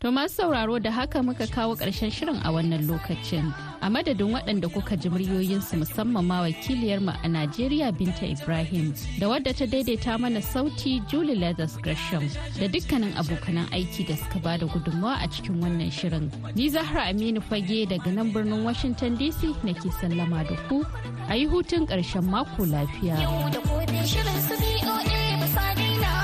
To 0.07 0.11
masu 0.11 0.35
sauraro 0.35 0.79
da 0.79 0.89
haka 0.91 1.21
muka 1.23 1.45
kawo 1.47 1.75
ƙarshen 1.75 2.09
shirin 2.09 2.39
a 2.45 2.49
wannan 2.49 2.87
lokacin. 2.87 3.53
A 3.81 3.89
madadin 3.89 4.31
waɗanda 4.31 4.71
kuka 4.71 4.95
ji 4.95 5.09
muryoyinsu 5.09 5.75
musamman 5.83 6.23
ma 6.25 6.41
wakiliyar 6.47 7.01
mu 7.01 7.11
a 7.11 7.27
Najeriya 7.27 7.91
Binta 7.91 8.23
Ibrahim 8.23 8.93
da 9.19 9.27
wadda 9.27 9.51
ta 9.53 9.65
daidaita 9.65 10.17
mana 10.17 10.39
sauti 10.39 11.05
Julie 11.09 11.35
Leathers 11.35 11.75
Gresham 11.83 12.23
da 12.57 12.67
dukkanin 12.71 13.11
abokanan 13.19 13.67
aiki 13.75 14.07
da 14.07 14.15
suka 14.15 14.39
ba 14.39 14.57
da 14.57 14.65
gudunmawa 14.65 15.19
a 15.21 15.27
cikin 15.27 15.59
wannan 15.59 15.91
shirin. 15.91 16.31
Ni 16.55 16.69
Zahra 16.69 17.11
Aminu 17.11 17.43
Fage 17.43 17.83
daga 17.91 18.07
nan 18.13 18.31
birnin 18.31 18.63
Washington 18.63 19.17
DC 19.17 19.51
nake 19.65 19.91
sallama 19.99 20.47
da 20.47 20.55
ku 20.69 20.85
a 21.27 21.35
yi 21.35 21.47
hutun 21.47 21.83
ƙarshen 21.85 22.23
mako 22.23 22.63
lafiya. 22.63 23.19
Yau 23.19 23.49
da 23.51 23.59
shirin 24.07 24.39
su 24.47 24.55
ba 24.55 25.75
ba. 25.99 26.15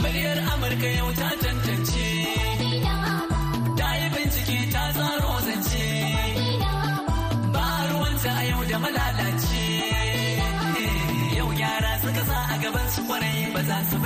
Muryar 0.00 0.38
Amurka 0.48 0.96
yau 0.96 1.12
ta 1.12 1.61
was 13.62 13.70
I 13.70 13.82
supposed 13.84 14.01